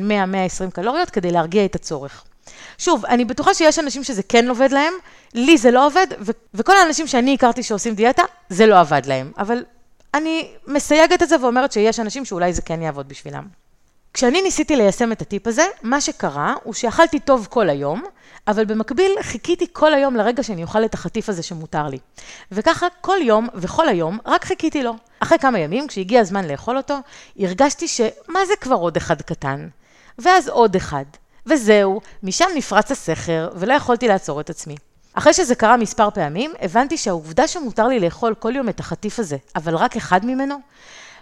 100-120 0.67 0.71
קלוריות 0.71 1.09
כדי 1.09 1.31
להרגיע 1.31 1.65
את 1.65 1.75
הצורך. 1.75 2.23
שוב, 2.77 3.05
אני 3.05 3.25
בטוחה 3.25 3.53
שיש 3.53 3.79
אנשים 3.79 4.03
שזה 4.03 4.23
כן 4.23 4.49
עובד 4.49 4.71
להם, 4.71 4.93
לי 5.33 5.57
זה 5.57 5.71
לא 5.71 5.85
עובד, 5.85 6.07
ו- 6.19 6.31
וכל 6.53 6.77
האנשים 6.77 7.07
שאני 7.07 7.33
הכרתי 7.33 7.63
שעושים 7.63 7.95
דיאטה, 7.95 8.23
זה 8.49 8.65
לא 8.65 8.79
עבד 8.79 9.01
להם. 9.05 9.31
אבל 9.37 9.63
אני 10.13 10.51
מסייגת 10.67 11.23
את 11.23 11.29
זה 11.29 11.41
ואומרת 11.41 11.71
שיש 11.71 11.99
אנשים 11.99 12.25
שאולי 12.25 12.53
זה 12.53 12.61
כן 12.61 12.81
יעבוד 12.81 13.07
בשבילם. 13.09 13.60
כשאני 14.13 14.41
ניסיתי 14.41 14.75
ליישם 14.75 15.11
את 15.11 15.21
הטיפ 15.21 15.47
הזה, 15.47 15.63
מה 15.83 16.01
שקרה 16.01 16.55
הוא 16.63 16.73
שאכלתי 16.73 17.19
טוב 17.19 17.47
כל 17.49 17.69
היום, 17.69 18.03
אבל 18.47 18.65
במקביל 18.65 19.11
חיכיתי 19.21 19.65
כל 19.73 19.93
היום 19.93 20.15
לרגע 20.15 20.43
שאני 20.43 20.63
אוכל 20.63 20.85
את 20.85 20.93
החטיף 20.93 21.29
הזה 21.29 21.43
שמותר 21.43 21.87
לי. 21.87 21.97
וככה 22.51 22.87
כל 23.01 23.17
יום 23.21 23.47
וכל 23.55 23.89
היום 23.89 24.19
רק 24.25 24.45
חיכיתי 24.45 24.83
לו. 24.83 24.93
אחרי 25.19 25.39
כמה 25.39 25.59
ימים, 25.59 25.87
כשהגיע 25.87 26.21
הזמן 26.21 26.47
לאכול 26.47 26.77
אותו, 26.77 26.97
הרגשתי 27.39 27.87
שמה 27.87 28.45
זה 28.47 28.53
כבר 28.61 28.75
עוד 28.75 28.97
אחד 28.97 29.21
קטן? 29.21 29.67
ואז 30.19 30.49
עוד 30.49 30.75
אחד. 30.75 31.05
וזהו, 31.45 32.01
משם 32.23 32.45
נפרץ 32.55 32.91
הסכר 32.91 33.49
ולא 33.55 33.73
יכולתי 33.73 34.07
לעצור 34.07 34.41
את 34.41 34.49
עצמי. 34.49 34.75
אחרי 35.13 35.33
שזה 35.33 35.55
קרה 35.55 35.77
מספר 35.77 36.09
פעמים, 36.09 36.53
הבנתי 36.61 36.97
שהעובדה 36.97 37.47
שמותר 37.47 37.87
לי 37.87 37.99
לאכול 37.99 38.33
כל 38.33 38.55
יום 38.55 38.69
את 38.69 38.79
החטיף 38.79 39.19
הזה, 39.19 39.37
אבל 39.55 39.75
רק 39.75 39.97
אחד 39.97 40.25
ממנו, 40.25 40.55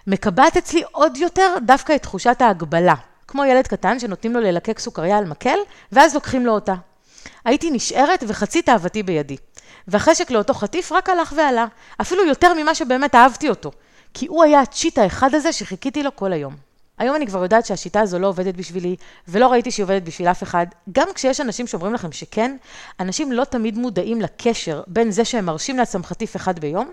מקבעת 0.06 0.56
אצלי 0.56 0.82
עוד 0.92 1.16
יותר 1.16 1.54
דווקא 1.64 1.94
את 1.94 2.02
תחושת 2.02 2.36
ההגבלה. 2.42 2.94
כמו 3.28 3.44
ילד 3.44 3.66
קטן 3.66 3.98
שנותנים 3.98 4.32
לו 4.34 4.40
ללקק 4.40 4.78
סוכריה 4.78 5.18
על 5.18 5.24
מקל, 5.24 5.58
ואז 5.92 6.14
לוקחים 6.14 6.46
לו 6.46 6.52
אותה. 6.52 6.74
הייתי 7.44 7.70
נשארת 7.70 8.24
וחצי 8.28 8.62
תאוותי 8.62 9.02
בידי. 9.02 9.36
והחשק 9.88 10.30
לאותו 10.30 10.54
חטיף 10.54 10.92
רק 10.92 11.08
הלך 11.08 11.32
ועלה, 11.36 11.66
אפילו 12.00 12.24
יותר 12.26 12.54
ממה 12.54 12.74
שבאמת 12.74 13.14
אהבתי 13.14 13.48
אותו. 13.48 13.70
כי 14.14 14.26
הוא 14.26 14.44
היה 14.44 14.60
הצ'יט 14.60 14.98
האחד 14.98 15.34
הזה 15.34 15.52
שחיכיתי 15.52 16.02
לו 16.02 16.16
כל 16.16 16.32
היום. 16.32 16.54
היום 16.98 17.16
אני 17.16 17.26
כבר 17.26 17.42
יודעת 17.42 17.66
שהשיטה 17.66 18.00
הזו 18.00 18.18
לא 18.18 18.26
עובדת 18.26 18.54
בשבילי, 18.54 18.96
ולא 19.28 19.52
ראיתי 19.52 19.70
שהיא 19.70 19.84
עובדת 19.84 20.02
בשביל 20.02 20.28
אף 20.28 20.42
אחד. 20.42 20.66
גם 20.92 21.06
כשיש 21.14 21.40
אנשים 21.40 21.66
שאומרים 21.66 21.94
לכם 21.94 22.12
שכן, 22.12 22.56
אנשים 23.00 23.32
לא 23.32 23.44
תמיד 23.44 23.78
מודעים 23.78 24.20
לקשר 24.20 24.82
בין 24.86 25.10
זה 25.10 25.24
שהם 25.24 25.44
מרשים 25.44 25.78
לעצמם 25.78 26.04
חטיף 26.04 26.36
אחד 26.36 26.58
ביום, 26.58 26.90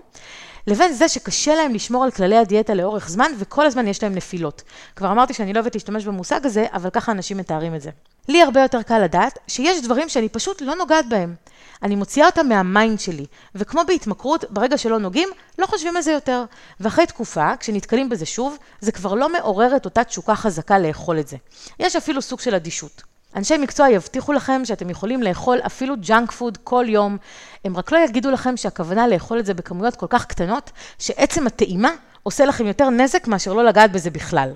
לבין 0.68 0.92
זה 0.92 1.08
שקשה 1.08 1.54
להם 1.54 1.74
לשמור 1.74 2.04
על 2.04 2.10
כללי 2.10 2.36
הדיאטה 2.36 2.74
לאורך 2.74 3.08
זמן, 3.08 3.32
וכל 3.38 3.66
הזמן 3.66 3.88
יש 3.88 4.02
להם 4.02 4.14
נפילות. 4.14 4.62
כבר 4.96 5.10
אמרתי 5.10 5.34
שאני 5.34 5.52
לא 5.52 5.60
אוהבת 5.60 5.74
להשתמש 5.74 6.04
במושג 6.04 6.46
הזה, 6.46 6.66
אבל 6.72 6.90
ככה 6.90 7.12
אנשים 7.12 7.36
מתארים 7.36 7.74
את 7.74 7.82
זה. 7.82 7.90
לי 8.28 8.42
הרבה 8.42 8.62
יותר 8.62 8.82
קל 8.82 8.98
לדעת 8.98 9.38
שיש 9.46 9.82
דברים 9.82 10.08
שאני 10.08 10.28
פשוט 10.28 10.60
לא 10.60 10.74
נוגעת 10.74 11.08
בהם. 11.08 11.34
אני 11.82 11.96
מוציאה 11.96 12.26
אותם 12.26 12.48
מה 12.48 12.65
mind 12.65 13.00
שלי, 13.00 13.26
וכמו 13.54 13.80
בהתמכרות, 13.86 14.44
ברגע 14.50 14.78
שלא 14.78 14.98
נוגעים, 14.98 15.28
לא 15.58 15.66
חושבים 15.66 15.96
על 15.96 16.02
זה 16.02 16.12
יותר. 16.12 16.44
ואחרי 16.80 17.06
תקופה, 17.06 17.56
כשנתקלים 17.60 18.08
בזה 18.08 18.26
שוב, 18.26 18.56
זה 18.80 18.92
כבר 18.92 19.14
לא 19.14 19.32
מעורר 19.32 19.76
את 19.76 19.84
אותה 19.84 20.04
תשוקה 20.04 20.34
חזקה 20.34 20.78
לאכול 20.78 21.18
את 21.18 21.28
זה. 21.28 21.36
יש 21.78 21.96
אפילו 21.96 22.22
סוג 22.22 22.40
של 22.40 22.54
אדישות. 22.54 23.02
אנשי 23.36 23.58
מקצוע 23.58 23.90
יבטיחו 23.90 24.32
לכם 24.32 24.64
שאתם 24.64 24.90
יכולים 24.90 25.22
לאכול 25.22 25.58
אפילו 25.66 25.94
ג'אנק 26.00 26.32
פוד 26.32 26.58
כל 26.64 26.84
יום, 26.88 27.16
הם 27.64 27.76
רק 27.76 27.92
לא 27.92 27.98
יגידו 27.98 28.30
לכם 28.30 28.56
שהכוונה 28.56 29.08
לאכול 29.08 29.38
את 29.38 29.46
זה 29.46 29.54
בכמויות 29.54 29.96
כל 29.96 30.06
כך 30.10 30.26
קטנות, 30.26 30.70
שעצם 30.98 31.46
הטעימה 31.46 31.90
עושה 32.22 32.44
לכם 32.44 32.66
יותר 32.66 32.90
נזק 32.90 33.26
מאשר 33.26 33.52
לא 33.52 33.64
לגעת 33.64 33.92
בזה 33.92 34.10
בכלל. 34.10 34.52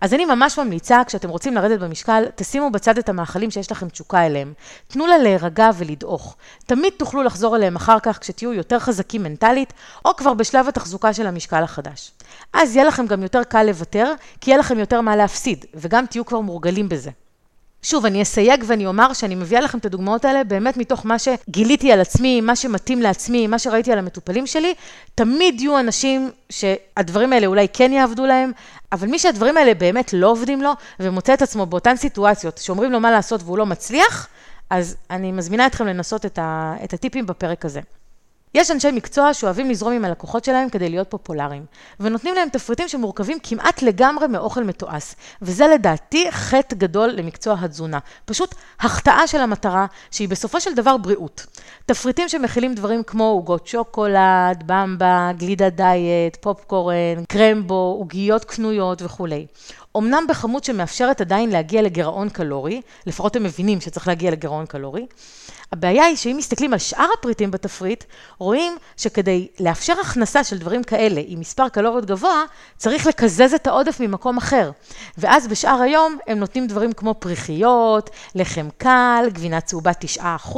אז 0.00 0.14
אני 0.14 0.24
ממש 0.24 0.58
ממליצה, 0.58 1.02
כשאתם 1.06 1.28
רוצים 1.28 1.54
לרדת 1.54 1.80
במשקל, 1.80 2.24
תשימו 2.34 2.70
בצד 2.70 2.98
את 2.98 3.08
המאכלים 3.08 3.50
שיש 3.50 3.72
לכם 3.72 3.88
תשוקה 3.88 4.26
אליהם. 4.26 4.52
תנו 4.88 5.06
לה 5.06 5.18
להירגע 5.18 5.70
ולדעוך. 5.78 6.36
תמיד 6.66 6.92
תוכלו 6.96 7.22
לחזור 7.22 7.56
אליהם 7.56 7.76
אחר 7.76 8.00
כך 8.00 8.18
כשתהיו 8.18 8.52
יותר 8.52 8.78
חזקים 8.78 9.22
מנטלית, 9.22 9.72
או 10.04 10.16
כבר 10.16 10.34
בשלב 10.34 10.68
התחזוקה 10.68 11.12
של 11.12 11.26
המשקל 11.26 11.62
החדש. 11.62 12.12
אז 12.52 12.76
יהיה 12.76 12.86
לכם 12.86 13.06
גם 13.06 13.22
יותר 13.22 13.44
קל 13.44 13.62
לוותר, 13.62 14.12
כי 14.40 14.50
יהיה 14.50 14.58
לכם 14.58 14.78
יותר 14.78 15.00
מה 15.00 15.16
להפסיד, 15.16 15.64
וגם 15.74 16.06
תהיו 16.06 16.24
כבר 16.24 16.40
מורגלים 16.40 16.88
בזה. 16.88 17.10
שוב, 17.84 18.06
אני 18.06 18.22
אסייג 18.22 18.64
ואני 18.66 18.86
אומר 18.86 19.12
שאני 19.12 19.34
מביאה 19.34 19.60
לכם 19.60 19.78
את 19.78 19.86
הדוגמאות 19.86 20.24
האלה 20.24 20.44
באמת 20.44 20.76
מתוך 20.76 21.06
מה 21.06 21.16
שגיליתי 21.18 21.92
על 21.92 22.00
עצמי, 22.00 22.40
מה 22.40 22.56
שמתאים 22.56 23.02
לעצמי, 23.02 23.46
מה 23.46 23.58
שראיתי 23.58 23.92
על 23.92 23.98
המטופלים 23.98 24.46
שלי. 24.46 24.74
תמיד 25.14 25.60
יהיו 25.60 25.80
אנשים 25.80 26.30
שהדברים 26.50 27.32
האלה 27.32 27.46
אולי 27.46 27.66
כן 27.72 27.92
יעבדו 27.92 28.26
להם, 28.26 28.52
אבל 28.92 29.08
מי 29.08 29.18
שהדברים 29.18 29.56
האלה 29.56 29.74
באמת 29.74 30.12
לא 30.12 30.30
עובדים 30.30 30.62
לו, 30.62 30.70
ומוצא 31.00 31.34
את 31.34 31.42
עצמו 31.42 31.66
באותן 31.66 31.96
סיטואציות 31.96 32.58
שאומרים 32.58 32.92
לו 32.92 33.00
מה 33.00 33.10
לעשות 33.10 33.42
והוא 33.42 33.58
לא 33.58 33.66
מצליח, 33.66 34.28
אז 34.70 34.96
אני 35.10 35.32
מזמינה 35.32 35.66
אתכם 35.66 35.86
לנסות 35.86 36.26
את, 36.26 36.38
ה, 36.38 36.74
את 36.84 36.92
הטיפים 36.92 37.26
בפרק 37.26 37.64
הזה. 37.64 37.80
יש 38.54 38.70
אנשי 38.70 38.90
מקצוע 38.90 39.34
שאוהבים 39.34 39.70
לזרום 39.70 39.92
עם 39.92 40.04
הלקוחות 40.04 40.44
שלהם 40.44 40.68
כדי 40.68 40.88
להיות 40.88 41.10
פופולריים, 41.10 41.66
ונותנים 42.00 42.34
להם 42.34 42.48
תפריטים 42.48 42.88
שמורכבים 42.88 43.38
כמעט 43.42 43.82
לגמרי 43.82 44.26
מאוכל 44.26 44.64
מתועש, 44.64 45.14
וזה 45.42 45.66
לדעתי 45.66 46.32
חטא 46.32 46.76
גדול 46.76 47.10
למקצוע 47.10 47.56
התזונה. 47.60 47.98
פשוט 48.24 48.54
החטאה 48.80 49.26
של 49.26 49.40
המטרה, 49.40 49.86
שהיא 50.10 50.28
בסופו 50.28 50.60
של 50.60 50.74
דבר 50.74 50.96
בריאות. 50.96 51.46
תפריטים 51.86 52.28
שמכילים 52.28 52.74
דברים 52.74 53.02
כמו 53.02 53.24
עוגות 53.24 53.66
שוקולד, 53.66 54.62
במבה, 54.66 55.30
גלידה 55.36 55.70
דיאט, 55.70 56.36
פופקורן, 56.40 57.24
קרמבו, 57.28 57.96
עוגיות 57.98 58.44
קנויות 58.44 59.02
וכולי. 59.02 59.46
אמנם 59.98 60.26
בכמות 60.28 60.64
שמאפשרת 60.64 61.20
עדיין 61.20 61.50
להגיע 61.50 61.82
לגירעון 61.82 62.28
קלורי, 62.28 62.82
לפחות 63.06 63.36
הם 63.36 63.42
מבינים 63.42 63.80
שצריך 63.80 64.08
להגיע 64.08 64.30
לגירעון 64.30 64.66
קלורי, 64.66 65.06
הבעיה 65.72 66.04
היא 66.04 66.16
שאם 66.16 66.36
מסתכלים 66.36 66.72
על 66.72 66.78
שאר 66.78 67.06
הפריטים 67.18 67.50
בתפריט, 67.50 68.04
רואים 68.38 68.76
שכדי 68.96 69.48
לאפשר 69.60 69.92
הכנסה 70.00 70.44
של 70.44 70.58
דברים 70.58 70.82
כאלה 70.82 71.20
עם 71.26 71.40
מספר 71.40 71.68
קלוריות 71.68 72.04
גבוה, 72.04 72.42
צריך 72.76 73.06
לקזז 73.06 73.54
את 73.54 73.66
העודף 73.66 74.00
ממקום 74.00 74.36
אחר. 74.36 74.70
ואז 75.18 75.48
בשאר 75.48 75.82
היום 75.82 76.18
הם 76.26 76.38
נותנים 76.38 76.66
דברים 76.66 76.92
כמו 76.92 77.14
פריחיות, 77.18 78.10
לחם 78.34 78.68
קל, 78.78 79.28
גבינה 79.32 79.60
צהובה 79.60 79.90
9%, 80.18 80.56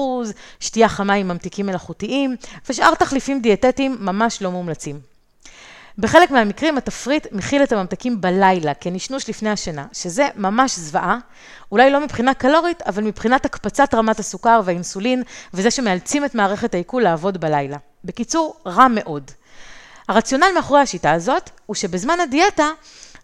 שתייה 0.61 0.89
חמה 0.97 1.13
עם 1.13 1.29
ממתיקים 1.29 1.67
מלאכותיים, 1.67 2.37
ושאר 2.69 2.95
תחליפים 2.95 3.41
דיאטטיים 3.41 3.97
ממש 4.01 4.43
לא 4.43 4.51
מומלצים. 4.51 5.01
בחלק 5.99 6.31
מהמקרים 6.31 6.79
התפריט 6.79 7.27
מכיל 7.33 7.63
את 7.63 7.73
הממתקים 7.73 8.21
בלילה, 8.21 8.75
כנשנוש 8.75 9.29
לפני 9.29 9.51
השינה, 9.51 9.87
שזה 9.93 10.29
ממש 10.37 10.79
זוועה, 10.79 11.19
אולי 11.73 11.91
לא 11.91 12.01
מבחינה 12.01 12.35
קלורית, 12.35 12.83
אבל 12.83 13.03
מבחינת 13.03 13.45
הקפצת 13.45 13.95
רמת 13.95 14.19
הסוכר 14.19 14.61
והאינסולין, 14.65 15.23
וזה 15.55 15.71
שמאלצים 15.71 16.25
את 16.25 16.35
מערכת 16.35 16.75
העיכול 16.75 17.03
לעבוד 17.03 17.41
בלילה. 17.41 17.77
בקיצור, 18.05 18.57
רע 18.67 18.87
מאוד. 18.89 19.31
הרציונל 20.09 20.47
מאחורי 20.55 20.81
השיטה 20.81 21.13
הזאת, 21.13 21.51
הוא 21.67 21.75
שבזמן 21.75 22.21
הדיאטה, 22.21 22.71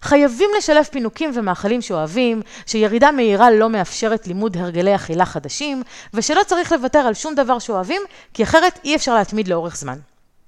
חייבים 0.03 0.51
לשלב 0.59 0.85
פינוקים 0.85 1.31
ומאכלים 1.35 1.83
שאוהבים, 1.83 2.43
שירידה 2.67 3.11
מהירה 3.11 3.51
לא 3.51 3.71
מאפשרת 3.71 4.27
לימוד 4.27 4.57
הרגלי 4.57 4.95
אכילה 4.95 5.27
חדשים, 5.27 5.83
ושלא 6.15 6.41
צריך 6.47 6.73
לוותר 6.73 6.99
על 6.99 7.15
שום 7.15 7.35
דבר 7.35 7.59
שאוהבים, 7.59 8.03
כי 8.35 8.43
אחרת 8.43 8.79
אי 8.85 8.97
אפשר 8.97 9.15
להתמיד 9.15 9.49
לאורך 9.49 9.77
זמן. 9.77 9.99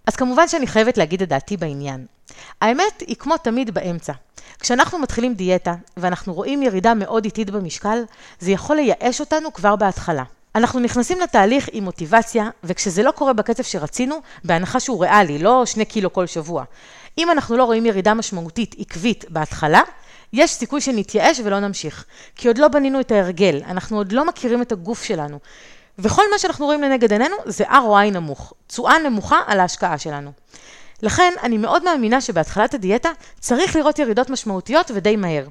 אז 0.07 0.17
כמובן 0.17 0.49
שאני 0.49 0.67
חייבת 0.67 0.99
להגיד 0.99 1.23
את 1.23 1.29
דעתי 1.29 1.57
בעניין. 1.57 2.07
האמת 2.61 3.01
היא 3.07 3.17
כמו 3.17 3.37
תמיד 3.37 3.75
באמצע. 3.75 4.13
כשאנחנו 4.61 4.99
מתחילים 4.99 5.35
דיאטה 5.35 5.75
ואנחנו 5.97 6.35
רואים 6.35 6.63
ירידה 6.63 6.95
מאוד 6.95 7.25
איטית 7.25 7.51
במשקל, 7.51 8.05
זה 8.39 8.51
יכול 8.51 8.77
לייאש 8.77 9.21
אותנו 9.21 9.53
כבר 9.53 9.77
בהתחלה. 9.77 10.23
אנחנו 10.55 10.81
נכנסים 10.81 11.21
לתהליך 11.21 11.69
עם 11.73 11.85
מוטיבציה, 11.85 12.49
וכשזה 12.65 13.03
לא 13.03 13.11
קורה 13.11 13.33
בקצב 13.33 13.63
שרצינו, 13.63 14.17
בהנחה 14.45 14.81
שהוא 14.81 15.03
ריאלי, 15.03 15.39
לא 15.39 15.67
שני 15.67 15.85
קילו 15.85 16.13
כל 16.13 16.27
שבוע. 16.27 16.65
אם 17.19 17.31
אנחנו 17.31 17.57
לא 17.57 17.65
רואים 17.65 17.87
ירידה 17.87 18.15
משמעותית 18.15 18.75
עקבית 18.79 19.25
בהתחלה, 19.29 19.81
יש 20.33 20.51
סיכוי 20.51 20.81
שנתייאש 20.81 21.41
ולא 21.45 21.61
נמשיך. 21.61 22.05
כי 22.37 22.49
עוד 22.49 22.59
לא 22.59 22.69
בנינו 22.69 23.01
את 23.01 23.13
ההרגל, 23.13 23.63
אנחנו 23.67 23.97
עוד 23.97 24.13
לא 24.13 24.27
מכירים 24.27 24.63
את 24.63 24.73
הגוף 24.73 25.03
שלנו. 25.03 25.39
וכל 25.99 26.23
מה 26.33 26.39
שאנחנו 26.39 26.67
רואים 26.67 26.83
לנגד 26.83 27.13
עינינו 27.13 27.37
זה 27.47 27.65
ROI 27.65 28.11
נמוך, 28.13 28.53
תשואה 28.67 28.99
נמוכה 28.99 29.41
על 29.47 29.61
ההשקעה 29.61 29.99
שלנו. 29.99 30.33
לכן, 31.03 31.33
אני 31.43 31.59
מאוד 31.59 31.85
מאמינה 31.85 32.21
שבהתחלת 32.21 32.75
הדיאטה 32.75 33.09
צריך 33.41 33.77
לראות 33.77 33.99
ירידות 33.99 34.31
משמעותיות 34.31 34.91
ודי 34.95 35.17
מהר. 35.17 35.47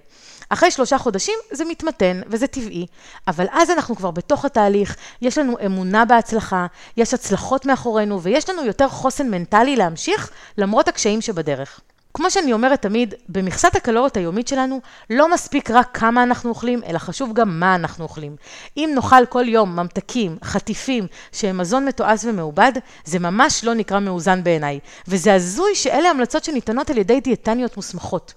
אחרי 0.49 0.71
שלושה 0.71 0.97
חודשים 0.97 1.35
זה 1.51 1.65
מתמתן 1.65 2.21
וזה 2.27 2.47
טבעי, 2.47 2.85
אבל 3.27 3.45
אז 3.51 3.69
אנחנו 3.69 3.95
כבר 3.95 4.11
בתוך 4.11 4.45
התהליך, 4.45 4.95
יש 5.21 5.37
לנו 5.37 5.57
אמונה 5.65 6.05
בהצלחה, 6.05 6.65
יש 6.97 7.13
הצלחות 7.13 7.65
מאחורינו 7.65 8.21
ויש 8.21 8.49
לנו 8.49 8.65
יותר 8.65 8.89
חוסן 8.89 9.29
מנטלי 9.29 9.75
להמשיך 9.75 10.31
למרות 10.57 10.87
הקשיים 10.87 11.21
שבדרך. 11.21 11.79
כמו 12.13 12.31
שאני 12.31 12.53
אומרת 12.53 12.81
תמיד, 12.81 13.13
במכסת 13.29 13.75
הקלוריות 13.75 14.17
היומית 14.17 14.47
שלנו 14.47 14.81
לא 15.09 15.33
מספיק 15.33 15.71
רק 15.71 15.97
כמה 15.97 16.23
אנחנו 16.23 16.49
אוכלים, 16.49 16.81
אלא 16.83 16.97
חשוב 16.97 17.33
גם 17.33 17.59
מה 17.59 17.75
אנחנו 17.75 18.03
אוכלים. 18.03 18.35
אם 18.77 18.91
נאכל 18.95 19.25
כל 19.25 19.49
יום 19.49 19.75
ממתקים, 19.75 20.37
חטיפים, 20.43 21.07
שהם 21.31 21.57
מזון 21.57 21.85
מתועש 21.85 22.25
ומעובד, 22.25 22.71
זה 23.05 23.19
ממש 23.19 23.63
לא 23.63 23.73
נקרא 23.73 23.99
מאוזן 23.99 24.43
בעיניי. 24.43 24.79
וזה 25.07 25.33
הזוי 25.33 25.75
שאלה 25.75 26.09
המלצות 26.09 26.43
שניתנות 26.43 26.89
על 26.89 26.97
ידי 26.97 27.19
דיאטניות 27.19 27.77
מוסמכות. 27.77 28.33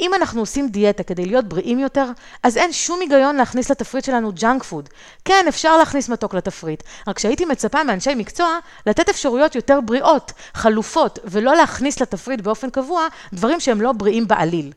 אם 0.00 0.14
אנחנו 0.14 0.40
עושים 0.40 0.68
דיאטה 0.68 1.02
כדי 1.02 1.26
להיות 1.26 1.44
בריאים 1.48 1.78
יותר, 1.78 2.06
אז 2.42 2.56
אין 2.56 2.72
שום 2.72 3.00
היגיון 3.00 3.36
להכניס 3.36 3.70
לתפריט 3.70 4.04
שלנו 4.04 4.32
ג'אנק 4.34 4.62
פוד. 4.62 4.88
כן, 5.24 5.44
אפשר 5.48 5.76
להכניס 5.76 6.08
מתוק 6.08 6.34
לתפריט, 6.34 6.82
רק 7.08 7.18
שהייתי 7.18 7.44
מצפה 7.44 7.84
מאנשי 7.84 8.14
מקצוע 8.14 8.58
לתת 8.86 9.08
אפשרויות 9.08 9.54
יותר 9.54 9.80
בריאות, 9.80 10.32
חלופות, 10.54 11.18
ולא 11.24 11.56
להכניס 11.56 12.00
לתפריט 12.00 12.40
באופן 12.40 12.70
קבוע 12.70 13.06
דברים 13.32 13.60
שהם 13.60 13.80
לא 13.80 13.92
בריאים 13.92 14.28
בעליל. 14.28 14.72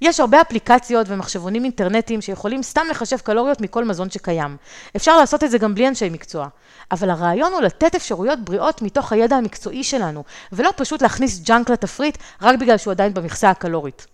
יש 0.00 0.20
הרבה 0.20 0.40
אפליקציות 0.40 1.06
ומחשבונים 1.10 1.64
אינטרנטיים 1.64 2.20
שיכולים 2.20 2.62
סתם 2.62 2.86
לחשב 2.90 3.16
קלוריות 3.16 3.60
מכל 3.60 3.84
מזון 3.84 4.10
שקיים. 4.10 4.56
אפשר 4.96 5.16
לעשות 5.16 5.44
את 5.44 5.50
זה 5.50 5.58
גם 5.58 5.74
בלי 5.74 5.88
אנשי 5.88 6.08
מקצוע. 6.08 6.48
אבל 6.92 7.10
הרעיון 7.10 7.52
הוא 7.52 7.62
לתת 7.62 7.94
אפשרויות 7.94 8.44
בריאות 8.44 8.82
מתוך 8.82 9.12
הידע 9.12 9.36
המקצועי 9.36 9.84
שלנו, 9.84 10.24
ולא 10.52 10.70
פשוט 10.76 11.02
להכניס 11.02 11.40
ג'אנק 11.40 11.70
לתפריט 11.70 12.18
רק 12.42 12.58
בגלל 12.58 12.76
שהוא 12.76 12.90
עדיין 12.90 13.14
במכסה 13.14 13.50
הקלורית. 13.50 14.06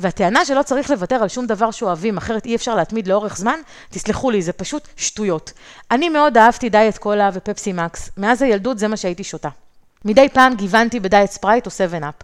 והטענה 0.00 0.44
שלא 0.44 0.62
צריך 0.62 0.90
לוותר 0.90 1.16
על 1.16 1.28
שום 1.28 1.46
דבר 1.46 1.70
שאוהבים, 1.70 2.16
אחרת 2.16 2.46
אי 2.46 2.54
אפשר 2.54 2.74
להתמיד 2.74 3.06
לאורך 3.06 3.36
זמן, 3.36 3.60
תסלחו 3.90 4.30
לי, 4.30 4.42
זה 4.42 4.52
פשוט 4.52 4.88
שטויות. 4.96 5.52
אני 5.90 6.08
מאוד 6.08 6.38
אהבתי 6.38 6.68
דיאט 6.68 6.98
קולה 6.98 7.30
ופפסי 7.32 7.72
מקס, 7.72 8.10
מאז 8.16 8.42
הילדות 8.42 8.78
זה 8.78 8.88
מה 8.88 8.96
שהייתי 8.96 9.24
שותה. 9.24 9.48
מדי 10.04 10.28
פעם 10.28 10.54
גיוונתי 10.54 11.00
בדיאט 11.00 11.30
ספרייט 11.30 11.66
או 11.66 11.70
7-אפ. 11.70 12.14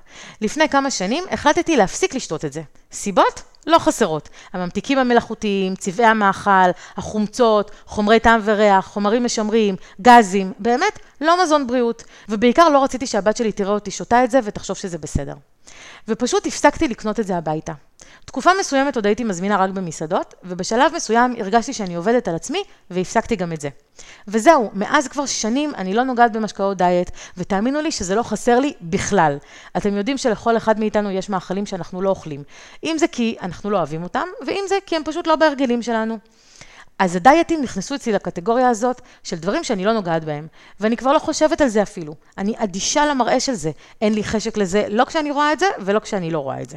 לפני 0.40 0.68
כמה 0.68 0.90
שנים 0.90 1.24
החלטתי 1.30 1.76
להפסיק 1.76 2.14
לשתות 2.14 2.44
את 2.44 2.52
זה. 2.52 2.62
סיבות? 2.92 3.42
לא 3.66 3.78
חסרות. 3.78 4.28
הממתיקים 4.52 4.98
המלאכותיים, 4.98 5.74
צבעי 5.74 6.06
המאכל, 6.06 6.70
החומצות, 6.96 7.70
חומרי 7.87 8.20
טעם 8.20 8.40
וריח, 8.44 8.87
חומרים 8.87 9.24
משמרים, 9.24 9.76
גזים, 10.00 10.52
באמת 10.58 10.98
לא 11.20 11.42
מזון 11.42 11.66
בריאות. 11.66 12.04
ובעיקר 12.28 12.68
לא 12.68 12.84
רציתי 12.84 13.06
שהבת 13.06 13.37
שלי 13.37 13.52
תראה 13.52 13.72
אותי 13.72 13.90
שותה 13.90 14.24
את 14.24 14.30
זה 14.30 14.40
ותחשוב 14.44 14.76
שזה 14.76 14.98
בסדר. 14.98 15.34
ופשוט 16.08 16.46
הפסקתי 16.46 16.88
לקנות 16.88 17.20
את 17.20 17.26
זה 17.26 17.37
הביתה. 17.37 17.72
תקופה 18.24 18.50
מסוימת 18.60 18.96
עוד 18.96 19.06
הייתי 19.06 19.24
מזמינה 19.24 19.56
רק 19.56 19.70
במסעדות, 19.70 20.34
ובשלב 20.44 20.92
מסוים 20.96 21.34
הרגשתי 21.38 21.72
שאני 21.72 21.94
עובדת 21.94 22.28
על 22.28 22.34
עצמי, 22.34 22.62
והפסקתי 22.90 23.37
גם 23.37 23.52
את 23.52 23.60
זה. 23.60 23.68
וזהו, 24.28 24.70
מאז 24.74 25.08
כבר 25.08 25.26
שנים 25.26 25.74
אני 25.74 25.94
לא 25.94 26.02
נוגעת 26.02 26.32
במשקאות 26.32 26.76
דיאט, 26.76 27.10
ותאמינו 27.37 27.80
לי 27.80 27.92
שזה 27.92 28.14
לא 28.14 28.22
חסר 28.22 28.58
לי 28.58 28.72
בכלל. 28.82 29.38
אתם 29.76 29.96
יודעים 29.96 30.18
שלכל 30.18 30.56
אחד 30.56 30.80
מאיתנו 30.80 31.10
יש 31.10 31.28
מאכלים 31.28 31.66
שאנחנו 31.66 32.02
לא 32.02 32.10
אוכלים. 32.10 32.42
אם 32.84 32.96
זה 32.98 33.06
כי 33.08 33.37
אנחנו 33.42 33.70
לא 33.70 33.76
אוהבים 33.76 34.02
אותם, 34.02 34.28
ואם 34.46 34.64
זה 34.68 34.78
כי 34.87 34.96
הם 34.96 35.02
פשוט 35.04 35.26
לא 35.26 35.37
בהרגלים 35.37 35.82
שלנו. 35.82 36.18
אז 36.98 37.16
הדיאטים 37.16 37.62
נכנסו 37.62 37.94
אצלי 37.94 38.12
לקטגוריה 38.12 38.68
הזאת 38.68 39.00
של 39.22 39.37
דברים 39.37 39.64
שאני 39.64 39.85
לא 39.85 39.92
נוגעת 39.92 40.24
בהם, 40.24 40.46
ואני 40.80 40.96
כבר 40.96 41.12
לא 41.12 41.18
חושבת 41.18 41.61
על 41.61 41.68
זה 41.68 41.83
אפילו. 41.83 42.14
אני 42.38 42.54
אדישה 42.59 43.07
למראה 43.07 43.40
של 43.40 43.54
זה, 43.54 43.70
אין 44.00 44.14
לי 44.14 44.24
חשק 44.24 44.57
לזה, 44.57 44.87
לא 44.88 45.04
כשאני 45.04 45.30
רואה 45.30 45.52
את 45.52 45.61
זה 45.61 45.66
ולא 45.80 45.98
כשאני 45.98 46.30
לא 46.30 46.38
רואה 46.38 46.62
את 46.62 46.70
זה. 46.70 46.76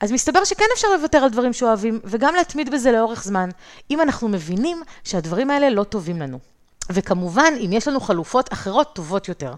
אז 0.00 0.12
מסתבר 0.12 0.44
שכן 0.44 0.64
אפשר 0.74 0.88
לוותר 0.96 1.18
על 1.18 1.30
דברים 1.30 1.52
שאוהבים, 1.52 2.00
וגם 2.04 2.34
להתמיד 2.34 2.70
בזה 2.70 2.92
לאורך 2.92 3.24
זמן, 3.24 3.48
אם 3.90 4.00
אנחנו 4.00 4.28
מבינים 4.28 4.82
שהדברים 5.04 5.50
האלה 5.50 5.70
לא 5.70 5.84
טובים 5.84 6.20
לנו. 6.20 6.38
וכמובן, 6.90 7.54
אם 7.64 7.72
יש 7.72 7.88
לנו 7.88 8.00
חלופות 8.00 8.52
אחרות 8.52 8.94
טובות 8.94 9.28
יותר. 9.28 9.54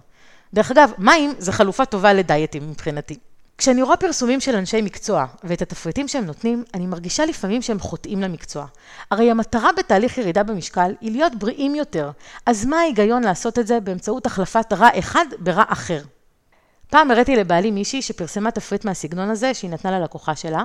דרך 0.54 0.70
אגב, 0.70 0.92
מים 0.98 1.34
זה 1.38 1.52
חלופה 1.52 1.84
טובה 1.84 2.12
לדיאטים 2.12 2.70
מבחינתי. 2.70 3.18
כשאני 3.58 3.82
רואה 3.82 3.96
פרסומים 3.96 4.40
של 4.40 4.56
אנשי 4.56 4.82
מקצוע 4.82 5.26
ואת 5.44 5.62
התפריטים 5.62 6.08
שהם 6.08 6.24
נותנים, 6.24 6.64
אני 6.74 6.86
מרגישה 6.86 7.26
לפעמים 7.26 7.62
שהם 7.62 7.78
חוטאים 7.78 8.20
למקצוע. 8.20 8.66
הרי 9.10 9.30
המטרה 9.30 9.70
בתהליך 9.78 10.18
ירידה 10.18 10.42
במשקל 10.42 10.94
היא 11.00 11.12
להיות 11.12 11.34
בריאים 11.34 11.74
יותר, 11.74 12.10
אז 12.46 12.64
מה 12.64 12.76
ההיגיון 12.76 13.24
לעשות 13.24 13.58
את 13.58 13.66
זה 13.66 13.80
באמצעות 13.80 14.26
החלפת 14.26 14.72
רע 14.72 14.88
אחד 14.98 15.24
ברע 15.38 15.64
אחר? 15.68 16.02
פעם 16.90 17.10
הראיתי 17.10 17.36
לבעלי 17.36 17.70
מישהי 17.70 18.02
שפרסמה 18.02 18.50
תפריט 18.50 18.84
מהסגנון 18.84 19.30
הזה 19.30 19.54
שהיא 19.54 19.70
נתנה 19.70 19.98
ללקוחה 19.98 20.36
שלה, 20.36 20.62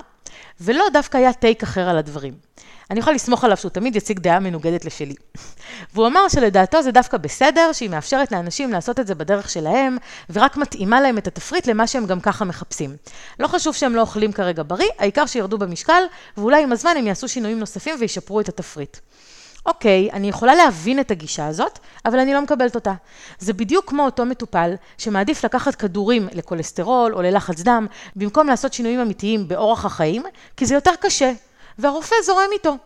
ולא 0.61 0.85
דווקא 0.93 1.17
היה 1.17 1.33
טייק 1.33 1.63
אחר 1.63 1.89
על 1.89 1.97
הדברים. 1.97 2.33
אני 2.91 2.99
יכולה 2.99 3.15
לסמוך 3.15 3.43
עליו 3.43 3.57
שהוא 3.57 3.69
תמיד 3.69 3.95
יציג 3.95 4.19
דעה 4.19 4.39
מנוגדת 4.39 4.85
לשלי. 4.85 5.15
והוא 5.93 6.07
אמר 6.07 6.29
שלדעתו 6.29 6.81
זה 6.81 6.91
דווקא 6.91 7.17
בסדר, 7.17 7.71
שהיא 7.73 7.89
מאפשרת 7.89 8.31
לאנשים 8.31 8.71
לעשות 8.71 8.99
את 8.99 9.07
זה 9.07 9.15
בדרך 9.15 9.49
שלהם, 9.49 9.97
ורק 10.29 10.57
מתאימה 10.57 11.01
להם 11.01 11.17
את 11.17 11.27
התפריט 11.27 11.67
למה 11.67 11.87
שהם 11.87 12.05
גם 12.05 12.19
ככה 12.19 12.45
מחפשים. 12.45 12.95
לא 13.39 13.47
חשוב 13.47 13.75
שהם 13.75 13.95
לא 13.95 14.01
אוכלים 14.01 14.31
כרגע 14.31 14.63
בריא, 14.67 14.89
העיקר 14.99 15.25
שירדו 15.25 15.57
במשקל, 15.57 16.03
ואולי 16.37 16.63
עם 16.63 16.71
הזמן 16.71 16.93
הם 16.97 17.07
יעשו 17.07 17.27
שינויים 17.27 17.59
נוספים 17.59 17.95
וישפרו 17.99 18.39
את 18.39 18.49
התפריט. 18.49 18.97
אוקיי, 19.65 20.09
אני 20.13 20.29
יכולה 20.29 20.55
להבין 20.55 20.99
את 20.99 21.11
הגישה 21.11 21.47
הזאת, 21.47 21.79
אבל 22.05 22.19
אני 22.19 22.33
לא 22.33 22.41
מקבלת 22.41 22.75
אותה. 22.75 22.93
זה 23.39 23.53
בדיוק 23.53 23.89
כמו 23.89 24.05
אותו 24.05 24.25
מטופל 24.25 24.73
שמעדיף 24.97 25.45
לקחת 25.45 25.75
כדורים 25.75 26.27
לכולסטרול 26.33 27.15
או 27.15 27.21
ללחץ 27.21 27.61
דם, 27.61 27.87
במקום 28.15 28.47
לעשות 28.47 28.73
שינויים 28.73 28.99
אמיתיים 28.99 29.47
באורח 29.47 29.85
החיים, 29.85 30.23
כי 30.57 30.65
זה 30.65 30.75
יותר 30.75 30.91
קשה, 31.01 31.31
והרופא 31.79 32.15
זורם 32.25 32.49
איתו. 32.53 32.77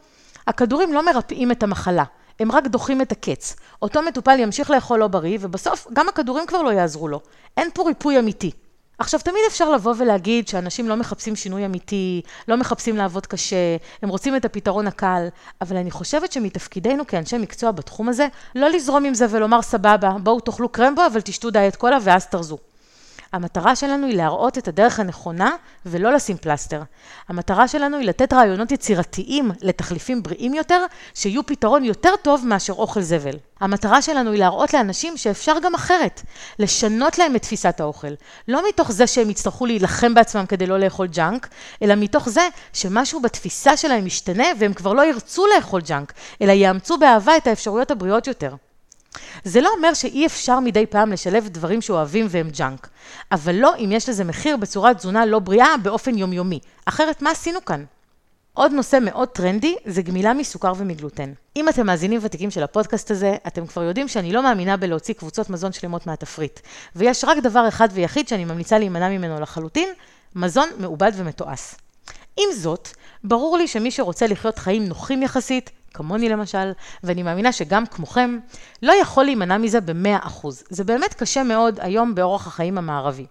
הכדורים 0.48 0.94
לא 0.94 1.06
מרפאים 1.06 1.52
את 1.52 1.64
המחלה, 1.64 2.04
הם 2.40 2.52
רק 2.52 2.68
דוחים 2.68 3.02
את 3.02 3.12
הקץ. 3.12 3.56
אותו 3.82 4.02
מטופל 4.02 4.40
ימשיך 4.40 4.72
לאכול 4.72 5.00
לא 5.00 5.08
בריא, 5.08 5.38
ובסוף 5.42 5.88
גם 5.94 6.10
הכדורים 6.10 6.46
כבר 6.46 6.62
לא 6.62 6.70
יעזרו 6.70 7.08
לו. 7.08 7.20
אין 7.58 7.70
פה 7.74 7.84
ריפוי 7.84 8.20
אמיתי. 8.20 8.52
עכשיו, 9.00 9.20
תמיד 9.20 9.42
אפשר 9.48 9.72
לבוא 9.72 9.94
ולהגיד 9.98 10.48
שאנשים 10.48 10.90
לא 10.90 10.96
מחפשים 10.96 11.36
שינוי 11.36 11.66
אמיתי, 11.66 12.22
לא 12.48 12.58
מחפשים 12.58 12.98
לעבוד 12.98 13.26
קשה, 13.26 13.78
הם 14.02 14.10
רוצים 14.10 14.36
את 14.36 14.46
הפתרון 14.46 14.88
הקל, 14.88 15.28
אבל 15.62 15.78
אני 15.78 15.92
חושבת 15.92 16.32
שמתפקידנו 16.32 17.08
כאנשי 17.08 17.38
מקצוע 17.38 17.72
בתחום 17.72 18.10
הזה, 18.10 18.28
לא 18.56 18.70
לזרום 18.70 19.06
עם 19.06 19.14
זה 19.14 19.26
ולומר 19.30 19.62
סבבה, 19.62 20.12
בואו 20.24 20.40
תאכלו 20.40 20.70
קרמבו, 20.70 21.02
אבל 21.06 21.22
תשתו 21.22 21.50
דיאט 21.50 21.76
קולה 21.76 21.98
ואז 22.04 22.28
תרזו. 22.28 22.58
המטרה 23.34 23.76
שלנו 23.76 24.08
היא 24.08 24.18
להראות 24.18 24.58
את 24.58 24.68
הדרך 24.68 25.00
הנכונה 25.00 25.52
ולא 25.86 26.14
לשים 26.14 26.38
פלסטר. 26.38 26.82
המטרה 27.28 27.68
שלנו 27.68 27.98
היא 27.98 28.08
לתת 28.08 28.34
רעיונות 28.34 28.72
יצירתיים 28.72 29.52
לתחליפים 29.62 30.24
בריאים 30.24 30.54
יותר, 30.54 30.86
שיהיו 31.14 31.46
פתרון 31.46 31.84
יותר 31.84 32.10
טוב 32.22 32.46
מאשר 32.46 32.74
אוכל 32.74 33.02
זבל. 33.02 33.36
המטרה 33.60 34.02
שלנו 34.02 34.32
היא 34.32 34.40
להראות 34.40 34.74
לאנשים 34.74 35.18
שאפשר 35.18 35.60
גם 35.64 35.76
אחרת, 35.76 36.22
לשנות 36.60 37.18
להם 37.18 37.36
את 37.36 37.42
תפיסת 37.42 37.80
האוכל. 37.80 38.14
לא 38.48 38.70
מתוך 38.70 38.92
זה 38.92 39.08
שהם 39.08 39.30
יצטרכו 39.30 39.66
להילחם 39.66 40.14
בעצמם 40.14 40.46
כדי 40.46 40.68
לא 40.68 40.80
לאכול 40.80 41.08
ג'אנק, 41.08 41.48
אלא 41.82 41.96
מתוך 41.96 42.30
זה 42.30 42.48
שמשהו 42.74 43.20
בתפיסה 43.22 43.78
שלהם 43.78 44.06
משתנה 44.06 44.46
והם 44.60 44.74
כבר 44.74 44.94
לא 44.94 45.06
ירצו 45.06 45.46
לאכול 45.56 45.82
ג'אנק, 45.82 46.14
אלא 46.42 46.52
יאמצו 46.52 46.98
באהבה 46.98 47.38
את 47.38 47.48
האפשרויות 47.48 47.92
הבריאות 47.92 48.28
יותר. 48.28 48.56
זה 49.44 49.62
לא 49.62 49.70
אומר 49.78 49.94
שאי 49.94 50.26
אפשר 50.26 50.60
מדי 50.60 50.86
פעם 50.86 51.12
לשלב 51.12 51.48
דברים 51.48 51.82
שאוהבים 51.82 52.28
והם 52.30 52.50
ג'אנק, 52.50 52.90
אבל 53.32 53.56
לא 53.56 53.74
אם 53.78 53.92
יש 53.92 54.10
לזה 54.10 54.24
מחיר 54.24 54.58
בצורת 54.58 54.98
תזונה 54.98 55.26
לא 55.26 55.40
בריאה 55.40 55.78
באופן 55.84 56.18
יומיומי. 56.18 56.60
אחרת, 56.86 57.22
מה 57.22 57.32
עשינו 57.32 57.66
כאן? 57.66 57.84
עוד 58.54 58.72
נושא 58.72 58.98
מאוד 59.02 59.28
טרנדי 59.28 59.76
זה 59.86 60.02
גמילה 60.02 60.34
מסוכר 60.34 60.74
ומגלוטן. 60.78 61.34
אם 61.56 61.70
אתם 61.70 61.86
מאזינים 61.86 62.20
ותיקים 62.24 62.52
של 62.52 62.64
הפודקאסט 62.64 63.12
הזה, 63.12 63.36
אתם 63.48 63.68
כבר 63.68 63.84
יודעים 63.84 64.08
שאני 64.08 64.34
לא 64.34 64.44
מאמינה 64.44 64.78
בלהוציא 64.78 65.14
קבוצות 65.14 65.50
מזון 65.50 65.72
שלמות 65.72 66.08
מהתפריט. 66.08 66.60
ויש 66.96 67.24
רק 67.24 67.38
דבר 67.38 67.68
אחד 67.68 67.90
ויחיד 67.92 68.28
שאני 68.28 68.46
ממליצה 68.46 68.80
להימנע 68.80 69.10
ממנו 69.10 69.40
לחלוטין, 69.40 69.90
מזון 70.36 70.70
מעובד 70.80 71.12
ומתועש. 71.16 71.76
עם 72.38 72.54
זאת, 72.56 72.90
ברור 73.24 73.58
לי 73.58 73.68
שמי 73.68 73.92
שרוצה 73.92 74.28
לחיות 74.28 74.60
חיים 74.60 74.86
נוחים 74.86 75.24
יחסית, 75.24 75.70
כמוני 75.94 76.30
למשל, 76.30 76.72
ואני 77.04 77.24
מאמינה 77.24 77.52
שגם 77.52 77.86
כמוכם, 77.86 78.38
לא 78.84 78.94
יכול 79.02 79.26
להימנע 79.26 79.58
מזה 79.58 79.82
ב-100%. 79.82 80.48
זה 80.70 80.84
באמת 80.84 81.14
קשה 81.14 81.44
מאוד 81.44 81.80
היום 81.82 82.16
באורח 82.16 82.48
החיים 82.48 82.78
המערבי. 82.78 83.26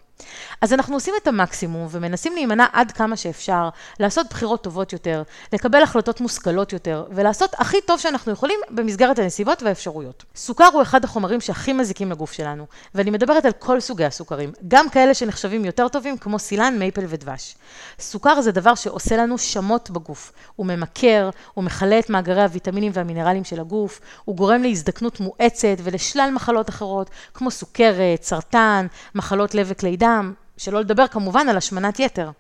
אז 0.61 0.73
אנחנו 0.73 0.95
עושים 0.95 1.15
את 1.23 1.29
המקסימום 1.29 1.89
ומנסים 1.91 2.35
להימנע 2.35 2.67
עד 2.73 2.93
כמה 2.93 3.17
שאפשר, 3.17 3.69
לעשות 4.01 4.27
בחירות 4.31 4.63
טובות 4.63 4.93
יותר, 4.93 5.23
לקבל 5.53 5.83
החלטות 5.83 6.21
מושכלות 6.21 6.73
יותר, 6.73 7.05
ולעשות 7.11 7.55
הכי 7.59 7.77
טוב 7.87 8.01
שאנחנו 8.01 8.33
יכולים 8.33 8.61
במסגרת 8.71 9.19
הנסיבות 9.19 9.63
והאפשרויות. 9.63 10.25
סוכר 10.37 10.69
הוא 10.73 10.83
אחד 10.83 11.05
החומרים 11.05 11.41
שהכי 11.41 11.73
מזיקים 11.73 12.11
לגוף 12.11 12.33
שלנו, 12.33 12.67
ואני 12.95 13.11
מדברת 13.11 13.45
על 13.45 13.53
כל 13.53 13.81
סוגי 13.81 14.05
הסוכרים, 14.05 14.53
גם 14.69 14.89
כאלה 14.89 15.15
שנחשבים 15.15 15.65
יותר 15.65 15.89
טובים 15.89 16.19
כמו 16.19 16.39
סילן, 16.39 16.79
מייפל 16.79 17.05
ודבש. 17.09 17.55
סוכר 17.99 18.41
זה 18.41 18.53
דבר 18.53 18.75
שעושה 18.75 19.17
לנו 19.17 19.39
שמות 19.39 19.91
בגוף, 19.91 20.33
הוא 20.57 20.67
ממכר, 20.67 21.31
הוא 21.55 21.65
מכלה 21.65 21.99
את 21.99 22.11
מאגרי 22.11 22.43
הוויטמינים 22.43 22.93
והמינרלים 22.95 23.45
של 23.45 23.61
הגוף, 23.61 24.01
הוא 24.25 24.37
גורם 24.37 24.63
להזדקנות 24.63 25.21
מואצת 25.21 25.77
ולשלל 25.83 26.31
מחלות 26.35 26.69
אחרות, 26.69 27.11
כמו 27.35 27.51
סוכרת, 27.51 28.23
סרטן, 28.23 28.87
מחלות 29.15 29.55
לב 29.55 29.67
וכלי 29.71 29.97
דם, 30.07 30.33
שלא 30.57 30.81
לדבר 30.81 31.07
כמובן 31.07 31.49
על 31.49 31.57
השמנת 31.57 32.01
יתר. 32.01 32.31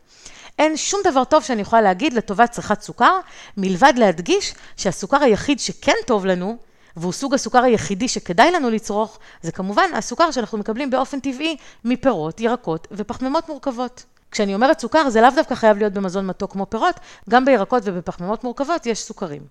אין 0.58 0.76
שום 0.76 1.00
דבר 1.04 1.24
טוב 1.24 1.42
שאני 1.42 1.62
יכולה 1.62 1.82
להגיד 1.82 2.12
לטובת 2.12 2.50
צריכת 2.50 2.80
סוכר, 2.80 3.20
מלבד 3.56 3.92
להדגיש 3.96 4.54
שהסוכר 4.76 5.22
היחיד 5.22 5.60
שכן 5.60 5.92
טוב 6.06 6.26
לנו, 6.26 6.56
והוא 6.96 7.12
סוג 7.12 7.34
הסוכר 7.34 7.62
היחידי 7.62 8.08
שכדאי 8.08 8.50
לנו 8.50 8.70
לצרוך, 8.70 9.18
זה 9.42 9.52
כמובן 9.52 9.90
הסוכר 9.94 10.30
שאנחנו 10.30 10.58
מקבלים 10.58 10.90
באופן 10.90 11.20
טבעי 11.20 11.56
מפירות, 11.84 12.40
ירקות 12.40 12.88
ופחמימות 12.90 13.48
מורכבות. 13.48 14.04
כשאני 14.30 14.54
אומרת 14.54 14.80
סוכר, 14.80 15.10
זה 15.10 15.20
לאו 15.20 15.30
דווקא 15.36 15.54
חייב 15.54 15.78
להיות 15.78 15.92
במזון 15.92 16.26
מתוק 16.26 16.52
כמו 16.52 16.66
פירות, 16.70 17.00
גם 17.30 17.44
בירקות 17.44 17.82
ובפחמימות 17.86 18.44
מורכבות 18.44 18.86
יש 18.86 19.02
סוכרים. 19.02 19.42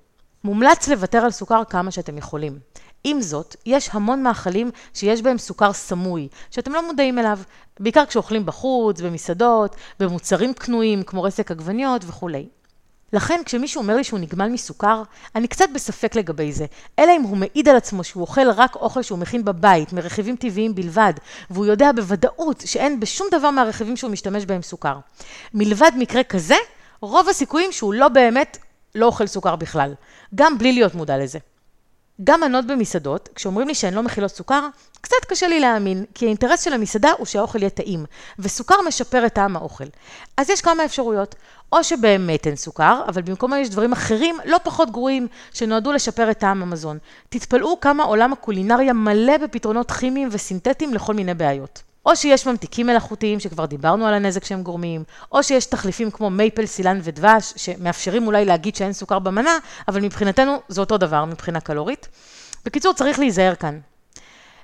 מומלץ 0.43 0.87
לוותר 0.87 1.17
על 1.17 1.31
סוכר 1.31 1.63
כמה 1.69 1.91
שאתם 1.91 2.17
יכולים. 2.17 2.59
עם 3.07 3.21
זאת, 3.21 3.55
יש 3.65 3.89
המון 3.91 4.23
מאכלים 4.23 4.71
שיש 4.93 5.21
בהם 5.21 5.37
סוכר 5.37 5.73
סמוי, 5.73 6.27
שאתם 6.51 6.73
לא 6.73 6.87
מודעים 6.87 7.19
אליו, 7.19 7.39
בעיקר 7.79 8.05
כשאוכלים 8.05 8.45
בחוץ, 8.45 9.01
במסעדות, 9.01 9.75
במוצרים 9.99 10.53
קנויים 10.53 11.03
כמו 11.03 11.23
רסק 11.23 11.51
עגבניות 11.51 12.01
וכולי. 12.07 12.45
לכן 13.13 13.41
כשמישהו 13.45 13.81
אומר 13.81 13.95
לי 13.95 14.03
שהוא 14.03 14.19
נגמל 14.19 14.47
מסוכר, 14.49 15.03
אני 15.35 15.47
קצת 15.47 15.65
בספק 15.73 16.15
לגבי 16.15 16.51
זה. 16.51 16.65
אלא 16.99 17.11
אם 17.17 17.21
הוא 17.21 17.37
מעיד 17.37 17.69
על 17.69 17.75
עצמו 17.75 18.03
שהוא 18.03 18.21
אוכל 18.21 18.49
רק 18.51 18.75
אוכל 18.75 19.01
שהוא 19.01 19.19
מכין 19.19 19.45
בבית, 19.45 19.93
מרכיבים 19.93 20.35
טבעיים 20.35 20.75
בלבד, 20.75 21.13
והוא 21.49 21.65
יודע 21.65 21.91
בוודאות 21.91 22.63
שאין 22.65 22.99
בשום 22.99 23.27
דבר 23.31 23.49
מהרכיבים 23.49 23.97
שהוא 23.97 24.11
משתמש 24.11 24.45
בהם 24.45 24.61
סוכר. 24.61 24.97
מלבד 25.53 25.91
מקרה 25.97 26.23
כזה, 26.23 26.55
רוב 27.01 27.29
הסיכויים 27.29 27.71
שהוא 27.71 27.93
לא 27.93 28.07
באמת 28.07 28.57
לא 28.95 29.05
אוכל 29.05 29.27
סוכר 29.27 29.55
בכלל, 29.55 29.93
גם 30.35 30.57
בלי 30.57 30.73
להיות 30.73 30.95
מודע 30.95 31.17
לזה. 31.17 31.39
גם 32.23 32.41
מנות 32.41 32.67
במסעדות, 32.67 33.29
כשאומרים 33.35 33.67
לי 33.67 33.75
שהן 33.75 33.93
לא 33.93 34.03
מכילות 34.03 34.31
סוכר, 34.31 34.67
קצת 35.01 35.25
קשה 35.27 35.47
לי 35.47 35.59
להאמין, 35.59 36.05
כי 36.13 36.25
האינטרס 36.25 36.61
של 36.61 36.73
המסעדה 36.73 37.11
הוא 37.17 37.25
שהאוכל 37.25 37.59
יהיה 37.59 37.69
טעים, 37.69 38.05
וסוכר 38.39 38.75
משפר 38.87 39.25
את 39.25 39.33
טעם 39.33 39.55
האוכל. 39.55 39.85
אז 40.37 40.49
יש 40.49 40.61
כמה 40.61 40.85
אפשרויות, 40.85 41.35
או 41.71 41.83
שבאמת 41.83 42.47
אין 42.47 42.55
סוכר, 42.55 43.01
אבל 43.07 43.21
במקומו 43.21 43.55
יש 43.55 43.69
דברים 43.69 43.91
אחרים 43.91 44.37
לא 44.45 44.57
פחות 44.63 44.91
גרועים, 44.91 45.27
שנועדו 45.53 45.91
לשפר 45.91 46.31
את 46.31 46.37
טעם 46.37 46.61
המזון. 46.61 46.97
תתפלאו 47.29 47.79
כמה 47.79 48.03
עולם 48.03 48.33
הקולינריה 48.33 48.93
מלא 48.93 49.37
בפתרונות 49.37 49.91
כימיים 49.91 50.29
וסינתטיים 50.31 50.93
לכל 50.93 51.13
מיני 51.13 51.33
בעיות. 51.33 51.83
או 52.05 52.15
שיש 52.15 52.47
ממתיקים 52.47 52.87
מלאכותיים, 52.87 53.39
שכבר 53.39 53.65
דיברנו 53.65 54.05
על 54.07 54.13
הנזק 54.13 54.43
שהם 54.45 54.63
גורמים, 54.63 55.03
או 55.31 55.43
שיש 55.43 55.65
תחליפים 55.65 56.11
כמו 56.11 56.29
מייפל, 56.29 56.65
סילן 56.65 56.99
ודבש, 57.03 57.53
שמאפשרים 57.55 58.27
אולי 58.27 58.45
להגיד 58.45 58.75
שאין 58.75 58.93
סוכר 58.93 59.19
במנה, 59.19 59.57
אבל 59.87 60.01
מבחינתנו 60.01 60.61
זה 60.67 60.81
אותו 60.81 60.97
דבר 60.97 61.25
מבחינה 61.25 61.59
קלורית. 61.59 62.07
בקיצור, 62.65 62.93
צריך 62.93 63.19
להיזהר 63.19 63.55
כאן. 63.55 63.79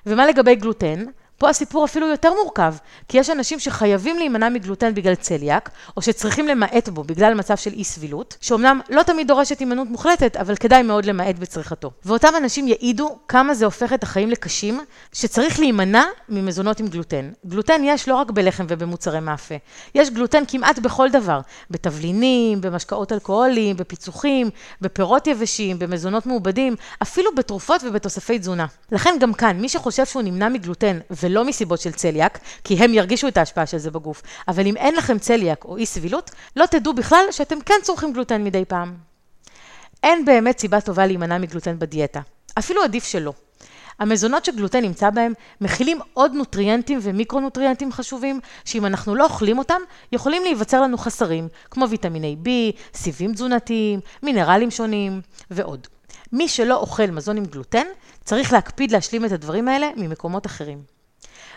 ומה 0.06 0.26
לגבי 0.26 0.54
גלוטן? 0.54 1.04
פה 1.42 1.50
הסיפור 1.50 1.84
אפילו 1.84 2.06
יותר 2.06 2.32
מורכב, 2.42 2.74
כי 3.08 3.18
יש 3.18 3.30
אנשים 3.30 3.58
שחייבים 3.58 4.18
להימנע 4.18 4.48
מגלוטן 4.48 4.94
בגלל 4.94 5.14
צליאק, 5.14 5.70
או 5.96 6.02
שצריכים 6.02 6.48
למעט 6.48 6.88
בו 6.88 7.04
בגלל 7.04 7.34
מצב 7.34 7.56
של 7.56 7.72
אי 7.72 7.84
סבילות, 7.84 8.36
שאומנם 8.40 8.80
לא 8.90 9.02
תמיד 9.02 9.28
דורשת 9.28 9.58
הימנעות 9.58 9.88
מוחלטת, 9.88 10.36
אבל 10.36 10.56
כדאי 10.56 10.82
מאוד 10.82 11.04
למעט 11.04 11.38
בצריכתו. 11.38 11.90
ואותם 12.04 12.28
אנשים 12.36 12.68
יעידו 12.68 13.18
כמה 13.28 13.54
זה 13.54 13.64
הופך 13.64 13.92
את 13.92 14.02
החיים 14.02 14.30
לקשים, 14.30 14.80
שצריך 15.12 15.58
להימנע 15.58 16.04
ממזונות 16.28 16.80
עם 16.80 16.88
גלוטן. 16.88 17.30
גלוטן 17.46 17.80
יש 17.84 18.08
לא 18.08 18.14
רק 18.14 18.30
בלחם 18.30 18.66
ובמוצרי 18.68 19.20
מאפה, 19.20 19.54
יש 19.94 20.10
גלוטן 20.10 20.42
כמעט 20.48 20.78
בכל 20.78 21.10
דבר, 21.10 21.40
בתבלינים, 21.70 22.60
במשקאות 22.60 23.12
אלכוהוליים, 23.12 23.76
בפיצוחים, 23.76 24.50
בפירות 24.80 25.26
יבשים, 25.26 25.78
במזונות 25.78 26.26
מעובדים, 26.26 26.76
אפילו 27.02 27.34
בתרופות 27.34 27.84
ובתוספי 27.84 28.38
תזונה. 28.38 28.66
לכן 28.92 29.14
גם 29.20 29.32
כאן, 29.32 29.60
מי 29.60 29.68
שחושב 29.68 30.06
שהוא 30.06 30.22
נמנע 30.22 30.48
מגלוטן 30.48 30.98
ולא 31.10 31.31
מסיבות 31.44 31.80
של 31.80 31.92
צליאק, 31.92 32.38
כי 32.64 32.74
הם 32.74 32.94
ירגישו 32.94 33.28
את 33.28 33.36
ההשפעה 33.36 33.66
של 33.66 33.78
זה 33.78 33.90
בגוף. 33.90 34.22
אבל 34.48 34.66
אם 34.66 34.76
אין 34.76 34.94
לכם 34.94 35.18
צליאק 35.18 35.64
או 35.64 35.76
אי 35.76 35.86
סבילות, 35.86 36.30
לא 36.56 36.66
תדעו 36.66 36.94
בכלל 36.94 37.24
שאתם 37.30 37.60
כן 37.66 37.74
צורכים 37.82 38.12
גלוטן 38.12 38.44
מדי 38.44 38.64
פעם. 38.64 38.94
אין 40.02 40.24
באמת 40.24 40.58
סיבה 40.58 40.80
טובה 40.80 41.06
להימנע 41.06 41.38
מגלוטן 41.38 41.78
בדיאטה. 41.78 42.20
אפילו 42.58 42.82
עדיף 42.82 43.04
שלא. 43.04 43.32
המזונות 43.98 44.44
שגלוטן 44.44 44.80
נמצא 44.80 45.10
בהם 45.10 45.32
מכילים 45.60 45.98
עוד 46.14 46.32
נוטריאנטים 46.32 46.98
ומיקרונוטריאנטים 47.02 47.92
חשובים, 47.92 48.40
שאם 48.64 48.86
אנחנו 48.86 49.14
לא 49.14 49.24
אוכלים 49.24 49.58
אותם, 49.58 49.80
יכולים 50.12 50.42
להיווצר 50.42 50.80
לנו 50.80 50.98
חסרים, 50.98 51.48
כמו 51.70 51.88
ויטמיני 51.88 52.36
B, 52.44 52.48
סיבים 52.94 53.34
תזונתיים, 53.34 54.00
מינרלים 54.22 54.70
שונים 54.70 55.20
ועוד. 55.50 55.86
מי 56.32 56.48
שלא 56.48 56.76
אוכל 56.76 57.06
מזון 57.06 57.36
עם 57.36 57.44
גלוטן, 57.44 57.86
צריך 58.24 58.52
להקפיד 58.52 58.90
להשלים 58.90 59.24
את 59.24 59.32
הדברים 59.32 59.68
האלה 59.68 59.90
ממקומות 59.96 60.46
אחרים. 60.46 60.91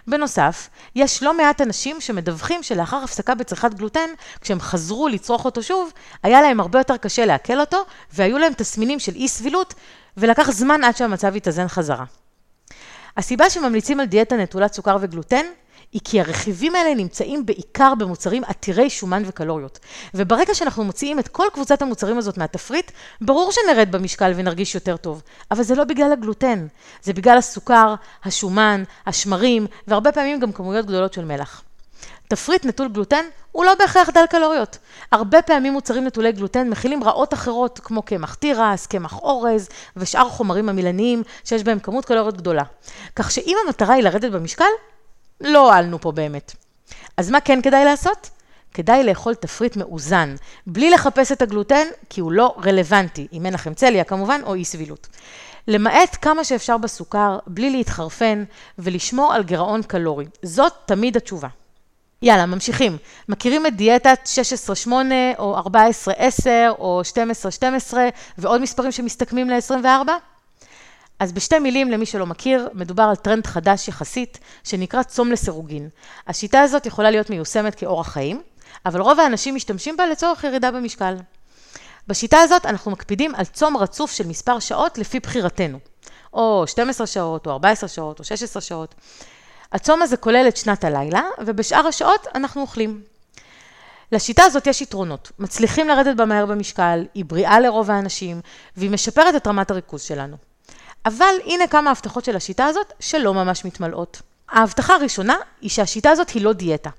בנוסף, 0.07 0.69
יש 0.95 1.23
לא 1.23 1.37
מעט 1.37 1.61
אנשים 1.61 2.01
שמדווחים 2.01 2.63
שלאחר 2.63 2.97
הפסקה 2.97 3.35
בצריכת 3.35 3.73
גלוטן, 3.73 4.09
כשהם 4.41 4.59
חזרו 4.59 5.07
לצרוך 5.07 5.45
אותו 5.45 5.63
שוב, 5.63 5.91
היה 6.23 6.41
להם 6.41 6.59
הרבה 6.59 6.79
יותר 6.79 6.97
קשה 6.97 7.25
לעכל 7.25 7.59
אותו, 7.59 7.77
והיו 8.13 8.37
להם 8.37 8.53
תסמינים 8.53 8.99
של 8.99 9.15
אי 9.15 9.27
סבילות, 9.27 9.73
ולקח 10.17 10.51
זמן 10.51 10.83
עד 10.83 10.97
שהמצב 10.97 11.35
יתאזן 11.35 11.67
חזרה. 11.67 12.05
הסיבה 13.17 13.49
שממליצים 13.49 13.99
על 13.99 14.05
דיאטה 14.05 14.37
נטולת 14.37 14.73
סוכר 14.73 14.97
וגלוטן, 15.01 15.45
היא 15.95 16.01
כי 16.03 16.19
הרכיבים 16.19 16.75
האלה 16.75 16.95
נמצאים 16.95 17.45
בעיקר 17.45 17.93
במוצרים 17.95 18.43
עתירי 18.43 18.89
שומן 18.89 19.23
וקלוריות. 19.25 19.79
וברגע 20.13 20.53
שאנחנו 20.53 20.83
מוציאים 20.83 21.19
את 21.19 21.27
כל 21.27 21.47
קבוצת 21.53 21.81
המוצרים 21.81 22.17
הזאת 22.17 22.37
מהתפריט, 22.37 22.91
ברור 23.21 23.51
שנרד 23.51 23.91
במשקל 23.91 24.33
ונרגיש 24.35 24.75
יותר 24.75 24.97
טוב. 24.97 25.21
אבל 25.51 25.63
זה 25.63 25.75
לא 25.75 25.83
בגלל 25.83 26.11
הגלוטן, 26.11 26.67
זה 27.03 27.13
בגלל 27.13 27.37
הסוכר, 27.37 27.95
השומן, 28.23 28.83
השמרים, 29.05 29.67
והרבה 29.87 30.11
פעמים 30.11 30.39
גם 30.39 30.51
כמויות 30.51 30.85
גדולות 30.85 31.13
של 31.13 31.25
מלח. 31.25 31.63
תפריט 32.27 32.65
נטול 32.65 32.87
גלוטן 32.87 33.25
הוא 33.51 33.65
לא 33.65 33.75
בהכרח 33.79 34.09
דל 34.09 34.25
קלוריות. 34.29 34.77
הרבה 35.11 35.41
פעמים 35.41 35.73
מוצרים 35.73 36.03
נטולי 36.03 36.31
גלוטן 36.31 36.69
מכילים 36.69 37.03
רעות 37.03 37.33
אחרות, 37.33 37.79
כמו 37.83 38.01
קמח 38.01 38.33
תירס, 38.33 38.85
קמח 38.85 39.17
אורז 39.17 39.69
ושאר 39.97 40.29
חומרים 40.29 40.69
עמילניים 40.69 41.23
שיש 41.43 41.63
בהם 41.63 41.79
כמות 41.79 42.05
קלוריות 42.05 42.37
גדולה. 42.37 42.63
כך 43.15 43.31
שאם 43.31 43.57
המטרה 43.65 43.93
היא 43.93 44.03
לרדת 44.03 44.31
במשקל, 44.31 44.65
לא 45.41 45.59
הועלנו 45.59 46.01
פה 46.01 46.11
באמת. 46.11 46.55
אז 47.17 47.31
מה 47.31 47.39
כן 47.39 47.61
כדאי 47.61 47.85
לעשות? 47.85 48.29
כדאי 48.73 49.03
לאכול 49.03 49.35
תפריט 49.35 49.75
מאוזן, 49.75 50.35
בלי 50.67 50.89
לחפש 50.89 51.31
את 51.31 51.41
הגלוטן, 51.41 51.87
כי 52.09 52.21
הוא 52.21 52.31
לא 52.31 52.55
רלוונטי, 52.65 53.27
אם 53.33 53.45
אין 53.45 53.53
לכם 53.53 53.73
צליה 53.73 54.03
כמובן, 54.03 54.41
או 54.45 54.53
אי 54.53 54.65
סבילות. 54.65 55.07
למעט 55.67 56.17
כמה 56.21 56.43
שאפשר 56.43 56.77
בסוכר, 56.77 57.37
בלי 57.47 57.69
להתחרפן, 57.69 58.43
ולשמור 58.79 59.33
על 59.33 59.43
גירעון 59.43 59.83
קלורי. 59.83 60.25
זאת 60.43 60.73
תמיד 60.85 61.17
התשובה. 61.17 61.47
יאללה, 62.21 62.45
ממשיכים. 62.45 62.97
מכירים 63.29 63.65
את 63.65 63.75
דיאטת 63.75 64.19
16-8, 64.87 64.89
או 65.37 65.57
14-10, 65.59 66.47
או 66.69 67.01
12-12, 67.91 67.93
ועוד 68.37 68.61
מספרים 68.61 68.91
שמסתכמים 68.91 69.49
ל-24? 69.49 70.09
אז 71.19 71.31
בשתי 71.31 71.59
מילים, 71.59 71.91
למי 71.91 72.05
שלא 72.05 72.25
מכיר, 72.25 72.69
מדובר 72.73 73.03
על 73.03 73.15
טרנד 73.15 73.47
חדש 73.47 73.87
יחסית, 73.87 74.39
שנקרא 74.63 75.03
צום 75.03 75.31
לסירוגין. 75.31 75.89
השיטה 76.27 76.61
הזאת 76.61 76.85
יכולה 76.85 77.11
להיות 77.11 77.29
מיושמת 77.29 77.75
כאורח 77.75 78.07
חיים, 78.07 78.41
אבל 78.85 79.01
רוב 79.01 79.19
האנשים 79.19 79.55
משתמשים 79.55 79.97
בה 79.97 80.05
לצורך 80.05 80.43
ירידה 80.43 80.71
במשקל. 80.71 81.15
בשיטה 82.07 82.39
הזאת 82.39 82.65
אנחנו 82.65 82.91
מקפידים 82.91 83.35
על 83.35 83.45
צום 83.45 83.77
רצוף 83.77 84.11
של 84.11 84.27
מספר 84.27 84.59
שעות 84.59 84.97
לפי 84.97 85.19
בחירתנו, 85.19 85.79
או 86.33 86.67
12 86.67 87.07
שעות, 87.07 87.47
או 87.47 87.51
14 87.51 87.89
שעות, 87.89 88.19
או 88.19 88.23
16 88.23 88.61
שעות. 88.61 88.95
הצום 89.71 90.01
הזה 90.01 90.17
כולל 90.17 90.45
את 90.47 90.57
שנת 90.57 90.83
הלילה, 90.83 91.21
ובשאר 91.45 91.87
השעות 91.87 92.27
אנחנו 92.35 92.61
אוכלים. 92.61 93.01
לשיטה 94.11 94.43
הזאת 94.43 94.67
יש 94.67 94.81
יתרונות, 94.81 95.31
מצליחים 95.39 95.87
לרדת 95.87 96.15
בה 96.15 96.25
מהר 96.25 96.45
במשקל, 96.45 97.05
היא 97.13 97.25
בריאה 97.25 97.59
לרוב 97.59 97.91
האנשים, 97.91 98.41
והיא 98.77 98.91
משפרת 98.91 99.35
את 99.35 99.47
רמת 99.47 99.71
הריכוז 99.71 100.01
שלנו. 100.01 100.37
אבל 101.05 101.35
הנה 101.45 101.67
כמה 101.67 101.91
הבטחות 101.91 102.25
של 102.25 102.35
השיטה 102.35 102.65
הזאת 102.65 102.93
שלא 102.99 103.33
ממש 103.33 103.65
מתמלאות. 103.65 104.21
ההבטחה 104.49 104.95
הראשונה 104.95 105.35
היא 105.61 105.69
שהשיטה 105.69 106.11
הזאת 106.11 106.29
היא 106.29 106.43
לא 106.43 106.53
דיאטה. 106.53 106.89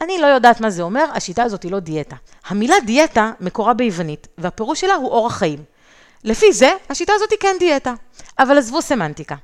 אני 0.00 0.18
לא 0.18 0.26
יודעת 0.26 0.60
מה 0.60 0.70
זה 0.70 0.82
אומר, 0.82 1.04
השיטה 1.14 1.42
הזאת 1.42 1.62
היא 1.62 1.72
לא 1.72 1.78
דיאטה. 1.78 2.16
המילה 2.46 2.74
דיאטה 2.86 3.32
מקורה 3.40 3.74
ביוונית, 3.74 4.26
והפירוש 4.38 4.80
שלה 4.80 4.94
הוא 4.94 5.10
אורח 5.10 5.36
חיים. 5.36 5.62
לפי 6.24 6.52
זה, 6.52 6.70
השיטה 6.90 7.12
הזאת 7.16 7.30
היא 7.30 7.38
כן 7.40 7.56
דיאטה. 7.58 7.94
אבל 8.38 8.58
עזבו 8.58 8.82
סמנטיקה. 8.82 9.34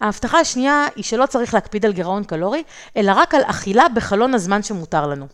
ההבטחה 0.00 0.40
השנייה 0.40 0.86
היא 0.96 1.04
שלא 1.04 1.26
צריך 1.26 1.54
להקפיד 1.54 1.86
על 1.86 1.92
גירעון 1.92 2.24
קלורי, 2.24 2.62
אלא 2.96 3.12
רק 3.16 3.34
על 3.34 3.42
אכילה 3.44 3.88
בחלון 3.88 4.34
הזמן 4.34 4.62
שמותר 4.62 5.06
לנו. 5.06 5.26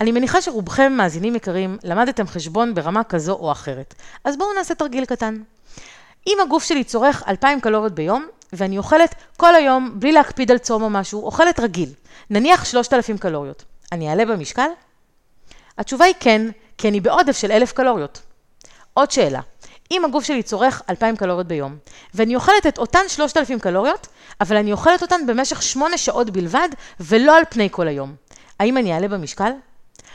אני 0.00 0.12
מניחה 0.12 0.40
שרובכם, 0.40 0.92
מאזינים 0.92 1.36
יקרים, 1.36 1.78
למדתם 1.84 2.26
חשבון 2.26 2.74
ברמה 2.74 3.04
כזו 3.04 3.32
או 3.32 3.52
אחרת. 3.52 3.94
אז 4.24 4.36
בואו 4.36 4.48
נעשה 4.58 4.74
תרגיל 4.74 5.04
קטן. 5.04 5.42
אם 6.26 6.38
הגוף 6.42 6.64
שלי 6.64 6.84
צורך 6.84 7.22
2,000 7.28 7.60
קלוריות 7.60 7.94
ביום, 7.94 8.26
ואני 8.52 8.78
אוכלת 8.78 9.14
כל 9.36 9.54
היום, 9.54 9.90
בלי 9.94 10.12
להקפיד 10.12 10.50
על 10.50 10.58
צום 10.58 10.82
או 10.82 10.90
משהו, 10.90 11.24
אוכלת 11.24 11.60
רגיל, 11.60 11.92
נניח 12.30 12.64
3,000 12.64 13.18
קלוריות, 13.18 13.64
אני 13.92 14.10
אעלה 14.10 14.24
במשקל? 14.24 14.68
התשובה 15.78 16.04
היא 16.04 16.14
כן, 16.20 16.46
כי 16.78 16.88
אני 16.88 17.00
בעודף 17.00 17.36
של 17.36 17.52
1,000 17.52 17.72
קלוריות. 17.72 18.20
עוד 18.94 19.10
שאלה, 19.10 19.40
אם 19.90 20.04
הגוף 20.04 20.24
שלי 20.24 20.42
צורך 20.42 20.82
2,000 20.90 21.16
קלוריות 21.16 21.46
ביום, 21.46 21.76
ואני 22.14 22.34
אוכלת 22.34 22.66
את 22.68 22.78
אותן 22.78 23.08
3,000 23.08 23.58
קלוריות, 23.58 24.06
אבל 24.40 24.56
אני 24.56 24.72
אוכלת 24.72 25.02
אותן 25.02 25.26
במשך 25.26 25.62
8 25.62 25.98
שעות 25.98 26.30
בלבד, 26.30 26.68
ולא 27.00 27.36
על 27.36 27.42
פני 27.50 27.68
כל 27.70 27.88
היום, 27.88 28.14
האם 28.60 28.76
אני 28.76 28.94
אעלה 28.94 29.08
במשקל? 29.08 29.50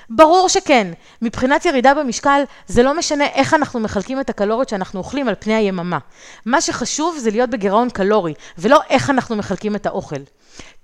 ברור 0.10 0.50
שכן. 0.50 0.88
מבחינת 1.22 1.66
ירידה 1.66 1.94
במשקל, 1.94 2.44
זה 2.68 2.84
לא 2.84 2.98
משנה 2.98 3.26
איך 3.26 3.54
אנחנו 3.54 3.80
מחלקים 3.80 4.20
את 4.20 4.30
הקלוריות 4.30 4.70
שאנחנו 4.70 5.00
אוכלים 5.00 5.28
על 5.28 5.36
פני 5.40 5.54
היממה. 5.54 5.98
מה 6.46 6.62
שחשוב 6.62 7.18
זה 7.18 7.32
להיות 7.32 7.50
בגירעון 7.50 7.90
קלורי, 7.90 8.34
ולא 8.58 8.80
איך 8.90 9.10
אנחנו 9.10 9.36
מחלקים 9.36 9.76
את 9.76 9.86
האוכל. 9.86 10.16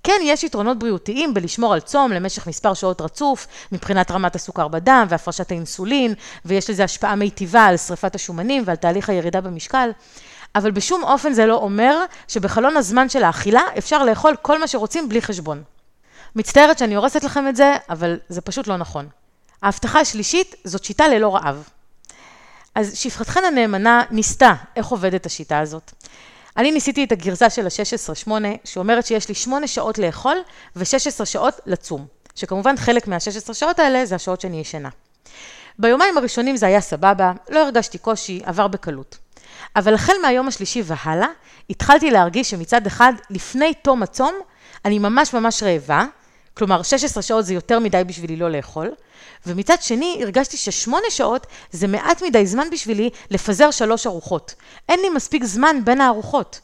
כן, 0.04 0.20
יש 0.22 0.44
יתרונות 0.44 0.78
בריאותיים 0.78 1.34
בלשמור 1.34 1.74
על 1.74 1.80
צום 1.80 2.12
למשך 2.12 2.46
מספר 2.46 2.74
שעות 2.74 3.00
רצוף, 3.00 3.46
מבחינת 3.72 4.10
רמת 4.10 4.34
הסוכר 4.34 4.68
בדם 4.68 5.06
והפרשת 5.08 5.50
האינסולין, 5.50 6.14
ויש 6.44 6.70
לזה 6.70 6.84
השפעה 6.84 7.14
מיטיבה 7.14 7.64
על 7.64 7.76
שריפת 7.76 8.14
השומנים 8.14 8.62
ועל 8.66 8.76
תהליך 8.76 9.08
הירידה 9.08 9.40
במשקל. 9.40 9.90
אבל 10.54 10.70
בשום 10.70 11.02
אופן 11.02 11.32
זה 11.32 11.46
לא 11.46 11.54
אומר 11.54 12.04
שבחלון 12.28 12.76
הזמן 12.76 13.08
של 13.08 13.24
האכילה 13.24 13.62
אפשר 13.78 14.04
לאכול 14.04 14.36
כל 14.42 14.58
מה 14.58 14.66
שרוצים 14.66 15.08
בלי 15.08 15.22
חשבון. 15.22 15.62
מצטערת 16.36 16.78
שאני 16.78 16.94
הורסת 16.94 17.24
לכם 17.24 17.48
את 17.48 17.56
זה, 17.56 17.76
אבל 17.90 18.18
זה 18.28 18.40
פשוט 18.40 18.66
לא 18.66 18.76
נכון. 18.76 19.08
ההבטחה 19.62 20.00
השלישית 20.00 20.54
זאת 20.64 20.84
שיטה 20.84 21.08
ללא 21.08 21.34
רעב. 21.34 21.68
אז 22.74 22.96
שפחתכן 22.96 23.40
הנאמנה 23.44 24.02
ניסתה 24.10 24.54
איך 24.76 24.86
עובדת 24.86 25.26
השיטה 25.26 25.58
הזאת. 25.58 25.92
אני 26.56 26.72
ניסיתי 26.72 27.04
את 27.04 27.12
הגרסה 27.12 27.50
של 27.50 27.66
ה-16-8, 27.66 28.30
שאומרת 28.64 29.06
שיש 29.06 29.28
לי 29.28 29.34
8 29.34 29.66
שעות 29.66 29.98
לאכול 29.98 30.36
ו-16 30.76 31.24
שעות 31.24 31.60
לצום, 31.66 32.06
שכמובן 32.34 32.76
חלק 32.76 33.08
מה-16 33.08 33.54
שעות 33.54 33.78
האלה 33.78 34.06
זה 34.06 34.14
השעות 34.14 34.40
שאני 34.40 34.60
ישנה. 34.60 34.88
ביומיים 35.78 36.18
הראשונים 36.18 36.56
זה 36.56 36.66
היה 36.66 36.80
סבבה, 36.80 37.32
לא 37.48 37.64
הרגשתי 37.64 37.98
קושי, 37.98 38.40
עבר 38.44 38.68
בקלות. 38.68 39.18
אבל 39.76 39.94
החל 39.94 40.12
מהיום 40.22 40.48
השלישי 40.48 40.82
והלאה, 40.84 41.28
התחלתי 41.70 42.10
להרגיש 42.10 42.50
שמצד 42.50 42.86
אחד, 42.86 43.12
לפני 43.30 43.74
תום 43.74 44.02
הצום, 44.02 44.34
אני 44.84 44.98
ממש 44.98 45.34
ממש 45.34 45.62
רעבה, 45.62 46.04
כלומר 46.54 46.82
16 46.82 47.22
שעות 47.22 47.46
זה 47.46 47.54
יותר 47.54 47.78
מדי 47.78 48.04
בשבילי 48.06 48.36
לא 48.36 48.50
לאכול, 48.50 48.90
ומצד 49.46 49.82
שני 49.82 50.18
הרגשתי 50.22 50.56
ששמונה 50.56 51.06
שעות 51.10 51.46
זה 51.70 51.86
מעט 51.86 52.22
מדי 52.22 52.46
זמן 52.46 52.70
בשבילי 52.72 53.10
לפזר 53.30 53.70
שלוש 53.70 54.06
ארוחות. 54.06 54.54
אין 54.88 55.00
לי 55.00 55.08
מספיק 55.08 55.44
זמן 55.44 55.76
בין 55.84 56.00
הארוחות. 56.00 56.60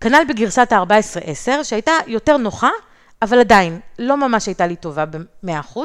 כנ"ל 0.00 0.22
בגרסת 0.28 0.72
ה-14-10, 0.72 1.64
שהייתה 1.64 1.92
יותר 2.06 2.36
נוחה, 2.36 2.70
אבל 3.22 3.40
עדיין, 3.40 3.80
לא 3.98 4.16
ממש 4.16 4.46
הייתה 4.46 4.66
לי 4.66 4.76
טובה 4.76 5.04
ב-100%, 5.06 5.78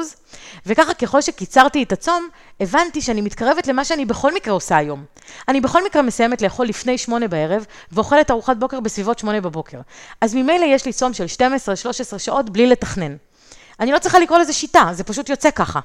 וככה 0.66 0.94
ככל 0.94 1.20
שקיצרתי 1.20 1.82
את 1.82 1.92
הצום, 1.92 2.28
הבנתי 2.60 3.00
שאני 3.00 3.20
מתקרבת 3.20 3.66
למה 3.66 3.84
שאני 3.84 4.04
בכל 4.04 4.34
מקרה 4.34 4.54
עושה 4.54 4.76
היום. 4.76 5.04
אני 5.48 5.60
בכל 5.60 5.84
מקרה 5.84 6.02
מסיימת 6.02 6.42
לאכול 6.42 6.66
לפני 6.66 6.98
שמונה 6.98 7.28
בערב, 7.28 7.66
ואוכלת 7.92 8.30
ארוחת 8.30 8.56
בוקר 8.56 8.80
בסביבות 8.80 9.18
שמונה 9.18 9.40
בבוקר. 9.40 9.80
אז 10.20 10.34
ממילא 10.34 10.64
יש 10.64 10.86
לי 10.86 10.92
צום 10.92 11.12
של 11.12 11.24
12-13 12.14 12.18
שעות 12.18 12.50
בלי 12.50 12.66
לתכנן. 12.66 13.16
אני 13.80 13.92
לא 13.92 13.98
צריכה 13.98 14.18
לקרוא 14.18 14.38
לזה 14.38 14.52
שיטה, 14.52 14.88
זה 14.92 15.04
פשוט 15.04 15.28
יוצא 15.28 15.50
ככה. 15.50 15.80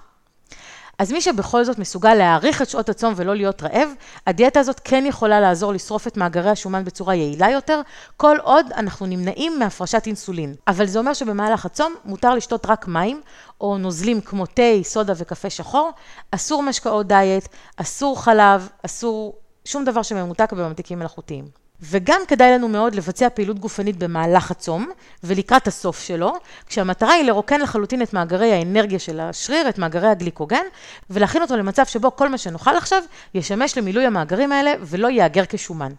אז 1.00 1.12
מי 1.12 1.22
שבכל 1.22 1.64
זאת 1.64 1.80
מסוגל 1.80 2.14
להאריך 2.14 2.62
את 2.62 2.70
שעות 2.70 2.90
הצום 2.90 3.14
ולא 3.16 3.36
להיות 3.36 3.64
רעב, 3.64 3.90
הדיאטה 4.28 4.60
הזאת 4.60 4.82
כן 4.84 5.04
יכולה 5.08 5.40
לעזור 5.40 5.74
לשרוף 5.74 6.08
את 6.08 6.18
מאגרי 6.18 6.50
השומן 6.50 6.84
בצורה 6.84 7.16
יעילה 7.16 7.50
יותר, 7.50 7.82
כל 8.18 8.38
עוד 8.42 8.72
אנחנו 8.76 9.06
נמנעים 9.06 9.60
מהפרשת 9.60 10.04
אינסולין. 10.06 10.56
אבל 10.68 10.86
זה 10.86 11.00
אומר 11.00 11.14
שבמהלך 11.14 11.66
הצום 11.66 11.96
מותר 12.06 12.34
לשתות 12.34 12.66
רק 12.66 12.88
מים, 12.88 13.22
או 13.62 13.78
נוזלים 13.78 14.22
כמו 14.22 14.46
תה, 14.46 14.84
סודה 14.84 15.14
וקפה 15.18 15.50
שחור, 15.50 15.92
אסור 16.32 16.64
משקאות 16.64 17.08
דיאט, 17.08 17.48
אסור 17.78 18.24
חלב, 18.24 18.70
אסור 18.86 19.36
שום 19.66 19.86
דבר 19.86 20.02
שממותק 20.02 20.54
בממתיקים 20.54 21.00
מלאכותיים. 21.00 21.69
וגם 21.82 22.22
כדאי 22.28 22.52
לנו 22.52 22.68
מאוד 22.68 22.96
לבצע 22.96 23.30
פעילות 23.30 23.60
גופנית 23.60 23.98
במהלך 23.98 24.52
הצום 24.52 24.92
ולקראת 25.24 25.68
הסוף 25.68 26.00
שלו, 26.00 26.34
כשהמטרה 26.68 27.14
היא 27.14 27.24
לרוקן 27.24 27.62
לחלוטין 27.62 28.02
את 28.02 28.14
מאגרי 28.14 28.54
האנרגיה 28.54 29.00
של 29.00 29.20
השריר, 29.20 29.70
את 29.70 29.78
מאגרי 29.78 30.08
הגליקוגן, 30.08 30.64
ולהכין 31.10 31.42
אותו 31.42 31.58
למצב 31.58 31.86
שבו 31.86 32.16
כל 32.16 32.30
מה 32.30 32.38
שנאכל 32.38 32.78
עכשיו 32.78 33.04
ישמש 33.34 33.78
למילוי 33.78 34.06
המאגרים 34.06 34.52
האלה 34.52 34.74
ולא 34.82 35.08
ייאגר 35.08 35.44
כשומן. 35.50 35.92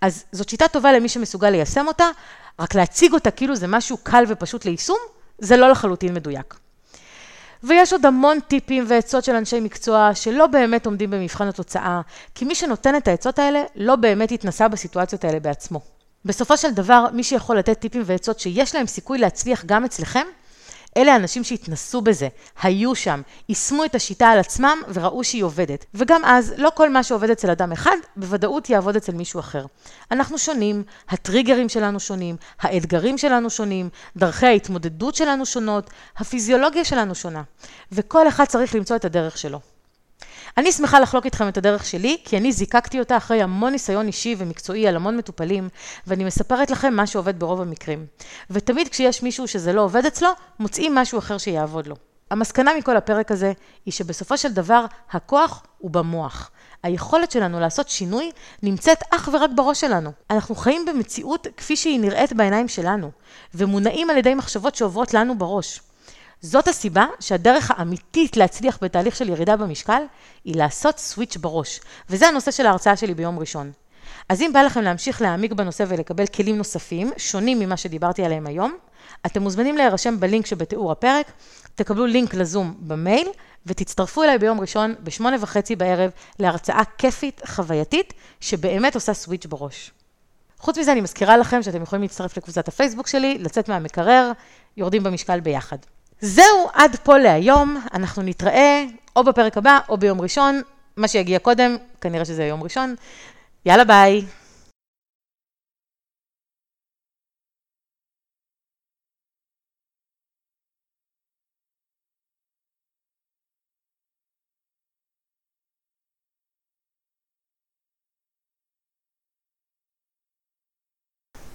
אז 0.00 0.24
זאת 0.32 0.48
שיטה 0.48 0.68
טובה 0.68 0.92
למי 0.92 1.08
שמסוגל 1.08 1.50
ליישם 1.50 1.88
אותה, 1.88 2.04
רק 2.58 2.74
להציג 2.74 3.12
אותה 3.12 3.30
כאילו 3.30 3.56
זה 3.56 3.66
משהו 3.66 3.96
קל 4.02 4.24
ופשוט 4.28 4.64
ליישום, 4.64 4.98
זה 5.38 5.56
לא 5.56 5.70
לחלוטין 5.70 6.14
מדויק. 6.14 6.63
ויש 7.66 7.92
עוד 7.92 8.06
המון 8.06 8.40
טיפים 8.40 8.84
ועצות 8.88 9.24
של 9.24 9.34
אנשי 9.34 9.60
מקצוע 9.60 10.14
שלא 10.14 10.46
באמת 10.46 10.86
עומדים 10.86 11.10
במבחן 11.10 11.48
התוצאה, 11.48 12.00
כי 12.34 12.44
מי 12.44 12.54
שנותן 12.54 12.96
את 12.96 13.08
העצות 13.08 13.38
האלה 13.38 13.62
לא 13.76 13.96
באמת 13.96 14.32
התנסה 14.32 14.68
בסיטואציות 14.68 15.24
האלה 15.24 15.40
בעצמו. 15.40 15.80
בסופו 16.24 16.56
של 16.56 16.70
דבר, 16.70 17.06
מי 17.12 17.22
שיכול 17.22 17.58
לתת 17.58 17.78
טיפים 17.78 18.02
ועצות 18.06 18.40
שיש 18.40 18.74
להם 18.74 18.86
סיכוי 18.86 19.18
להצליח 19.18 19.64
גם 19.64 19.84
אצלכם, 19.84 20.26
אלה 20.96 21.12
האנשים 21.12 21.44
שהתנסו 21.44 22.00
בזה, 22.00 22.28
היו 22.62 22.94
שם, 22.94 23.22
יישמו 23.48 23.84
את 23.84 23.94
השיטה 23.94 24.28
על 24.28 24.38
עצמם 24.38 24.78
וראו 24.94 25.24
שהיא 25.24 25.44
עובדת. 25.44 25.84
וגם 25.94 26.24
אז, 26.24 26.54
לא 26.56 26.70
כל 26.74 26.90
מה 26.90 27.02
שעובד 27.02 27.30
אצל 27.30 27.50
אדם 27.50 27.72
אחד, 27.72 27.96
בוודאות 28.16 28.70
יעבוד 28.70 28.96
אצל 28.96 29.12
מישהו 29.12 29.40
אחר. 29.40 29.66
אנחנו 30.10 30.38
שונים, 30.38 30.82
הטריגרים 31.08 31.68
שלנו 31.68 32.00
שונים, 32.00 32.36
האתגרים 32.60 33.18
שלנו 33.18 33.50
שונים, 33.50 33.88
דרכי 34.16 34.46
ההתמודדות 34.46 35.14
שלנו 35.14 35.46
שונות, 35.46 35.90
הפיזיולוגיה 36.16 36.84
שלנו 36.84 37.14
שונה. 37.14 37.42
וכל 37.92 38.28
אחד 38.28 38.44
צריך 38.44 38.74
למצוא 38.74 38.96
את 38.96 39.04
הדרך 39.04 39.38
שלו. 39.38 39.73
אני 40.56 40.72
שמחה 40.72 41.00
לחלוק 41.00 41.24
איתכם 41.24 41.48
את 41.48 41.56
הדרך 41.56 41.86
שלי, 41.86 42.16
כי 42.24 42.36
אני 42.36 42.52
זיקקתי 42.52 42.98
אותה 42.98 43.16
אחרי 43.16 43.42
המון 43.42 43.72
ניסיון 43.72 44.06
אישי 44.06 44.34
ומקצועי 44.38 44.88
על 44.88 44.96
המון 44.96 45.16
מטופלים, 45.16 45.68
ואני 46.06 46.24
מספרת 46.24 46.70
לכם 46.70 46.94
מה 46.94 47.06
שעובד 47.06 47.38
ברוב 47.38 47.60
המקרים. 47.60 48.06
ותמיד 48.50 48.88
כשיש 48.88 49.22
מישהו 49.22 49.48
שזה 49.48 49.72
לא 49.72 49.80
עובד 49.80 50.06
אצלו, 50.06 50.28
מוצאים 50.60 50.94
משהו 50.94 51.18
אחר 51.18 51.38
שיעבוד 51.38 51.86
לו. 51.86 51.96
המסקנה 52.30 52.70
מכל 52.78 52.96
הפרק 52.96 53.30
הזה, 53.30 53.52
היא 53.86 53.92
שבסופו 53.92 54.36
של 54.36 54.52
דבר, 54.52 54.84
הכוח 55.10 55.62
הוא 55.78 55.90
במוח. 55.90 56.50
היכולת 56.82 57.30
שלנו 57.30 57.60
לעשות 57.60 57.88
שינוי 57.88 58.30
נמצאת 58.62 58.98
אך 59.10 59.28
ורק 59.32 59.50
בראש 59.54 59.80
שלנו. 59.80 60.10
אנחנו 60.30 60.54
חיים 60.54 60.86
במציאות 60.86 61.46
כפי 61.56 61.76
שהיא 61.76 62.00
נראית 62.00 62.32
בעיניים 62.32 62.68
שלנו, 62.68 63.10
ומונעים 63.54 64.10
על 64.10 64.16
ידי 64.16 64.34
מחשבות 64.34 64.74
שעוברות 64.74 65.14
לנו 65.14 65.38
בראש. 65.38 65.80
זאת 66.44 66.68
הסיבה 66.68 67.06
שהדרך 67.20 67.70
האמיתית 67.70 68.36
להצליח 68.36 68.78
בתהליך 68.82 69.16
של 69.16 69.28
ירידה 69.28 69.56
במשקל, 69.56 70.02
היא 70.44 70.56
לעשות 70.56 70.98
סוויץ' 70.98 71.36
בראש. 71.36 71.80
וזה 72.10 72.28
הנושא 72.28 72.50
של 72.50 72.66
ההרצאה 72.66 72.96
שלי 72.96 73.14
ביום 73.14 73.38
ראשון. 73.38 73.72
אז 74.28 74.42
אם 74.42 74.50
בא 74.52 74.62
לכם 74.62 74.80
להמשיך 74.80 75.22
להעמיק 75.22 75.52
בנושא 75.52 75.84
ולקבל 75.88 76.26
כלים 76.26 76.56
נוספים, 76.56 77.12
שונים 77.16 77.58
ממה 77.58 77.76
שדיברתי 77.76 78.24
עליהם 78.24 78.46
היום, 78.46 78.76
אתם 79.26 79.42
מוזמנים 79.42 79.76
להירשם 79.76 80.20
בלינק 80.20 80.46
שבתיאור 80.46 80.92
הפרק, 80.92 81.32
תקבלו 81.74 82.06
לינק 82.06 82.34
לזום 82.34 82.74
במייל, 82.78 83.28
ותצטרפו 83.66 84.22
אליי 84.22 84.38
ביום 84.38 84.60
ראשון 84.60 84.94
בשמונה 85.02 85.36
וחצי 85.40 85.76
בערב 85.76 86.10
להרצאה 86.38 86.82
כיפית, 86.98 87.40
חווייתית, 87.46 88.12
שבאמת 88.40 88.94
עושה 88.94 89.14
סוויץ' 89.14 89.46
בראש. 89.46 89.90
חוץ 90.58 90.78
מזה, 90.78 90.92
אני 90.92 91.00
מזכירה 91.00 91.36
לכם 91.36 91.62
שאתם 91.62 91.82
יכולים 91.82 92.02
להצטרף 92.02 92.36
לקבוצת 92.36 92.68
הפייסבוק 92.68 93.06
שלי, 93.06 93.38
לצאת 93.38 93.68
מהמקרר, 93.68 94.32
יורדים 94.76 95.02
במשקל 95.02 95.40
ביחד. 95.40 95.78
זהו 96.24 96.68
עד 96.72 96.96
פה 97.02 97.18
להיום, 97.18 97.76
אנחנו 97.94 98.22
נתראה 98.22 98.84
או 99.16 99.24
בפרק 99.24 99.56
הבא 99.56 99.78
או 99.88 99.96
ביום 99.96 100.20
ראשון, 100.20 100.62
מה 100.96 101.08
שיגיע 101.08 101.38
קודם, 101.38 101.76
כנראה 102.00 102.24
שזה 102.24 102.44
יום 102.44 102.62
ראשון. 102.62 102.94
יאללה 103.66 103.84
ביי. 103.84 104.24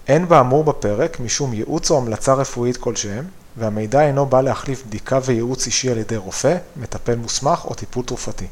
אין 0.08 0.28
באמור 0.28 0.64
בפרק 0.64 1.20
משום 1.20 1.54
ייעוץ 1.54 1.92
או 1.92 1.98
המלצה 1.98 2.34
רפואית 2.34 2.78
כלשהם, 2.78 3.26
והמידע 3.60 4.02
אינו 4.02 4.26
בא 4.26 4.42
להחליף 4.42 4.84
בדיקה 4.88 5.20
וייעוץ 5.26 5.66
אישי 5.66 5.92
על 5.92 5.98
ידי 5.98 6.18
רופא, 6.18 6.58
מטפל 6.78 7.16
מוסמך 7.16 7.66
או 7.66 7.74
טיפול 7.74 8.06
תרופתי. 8.06 8.48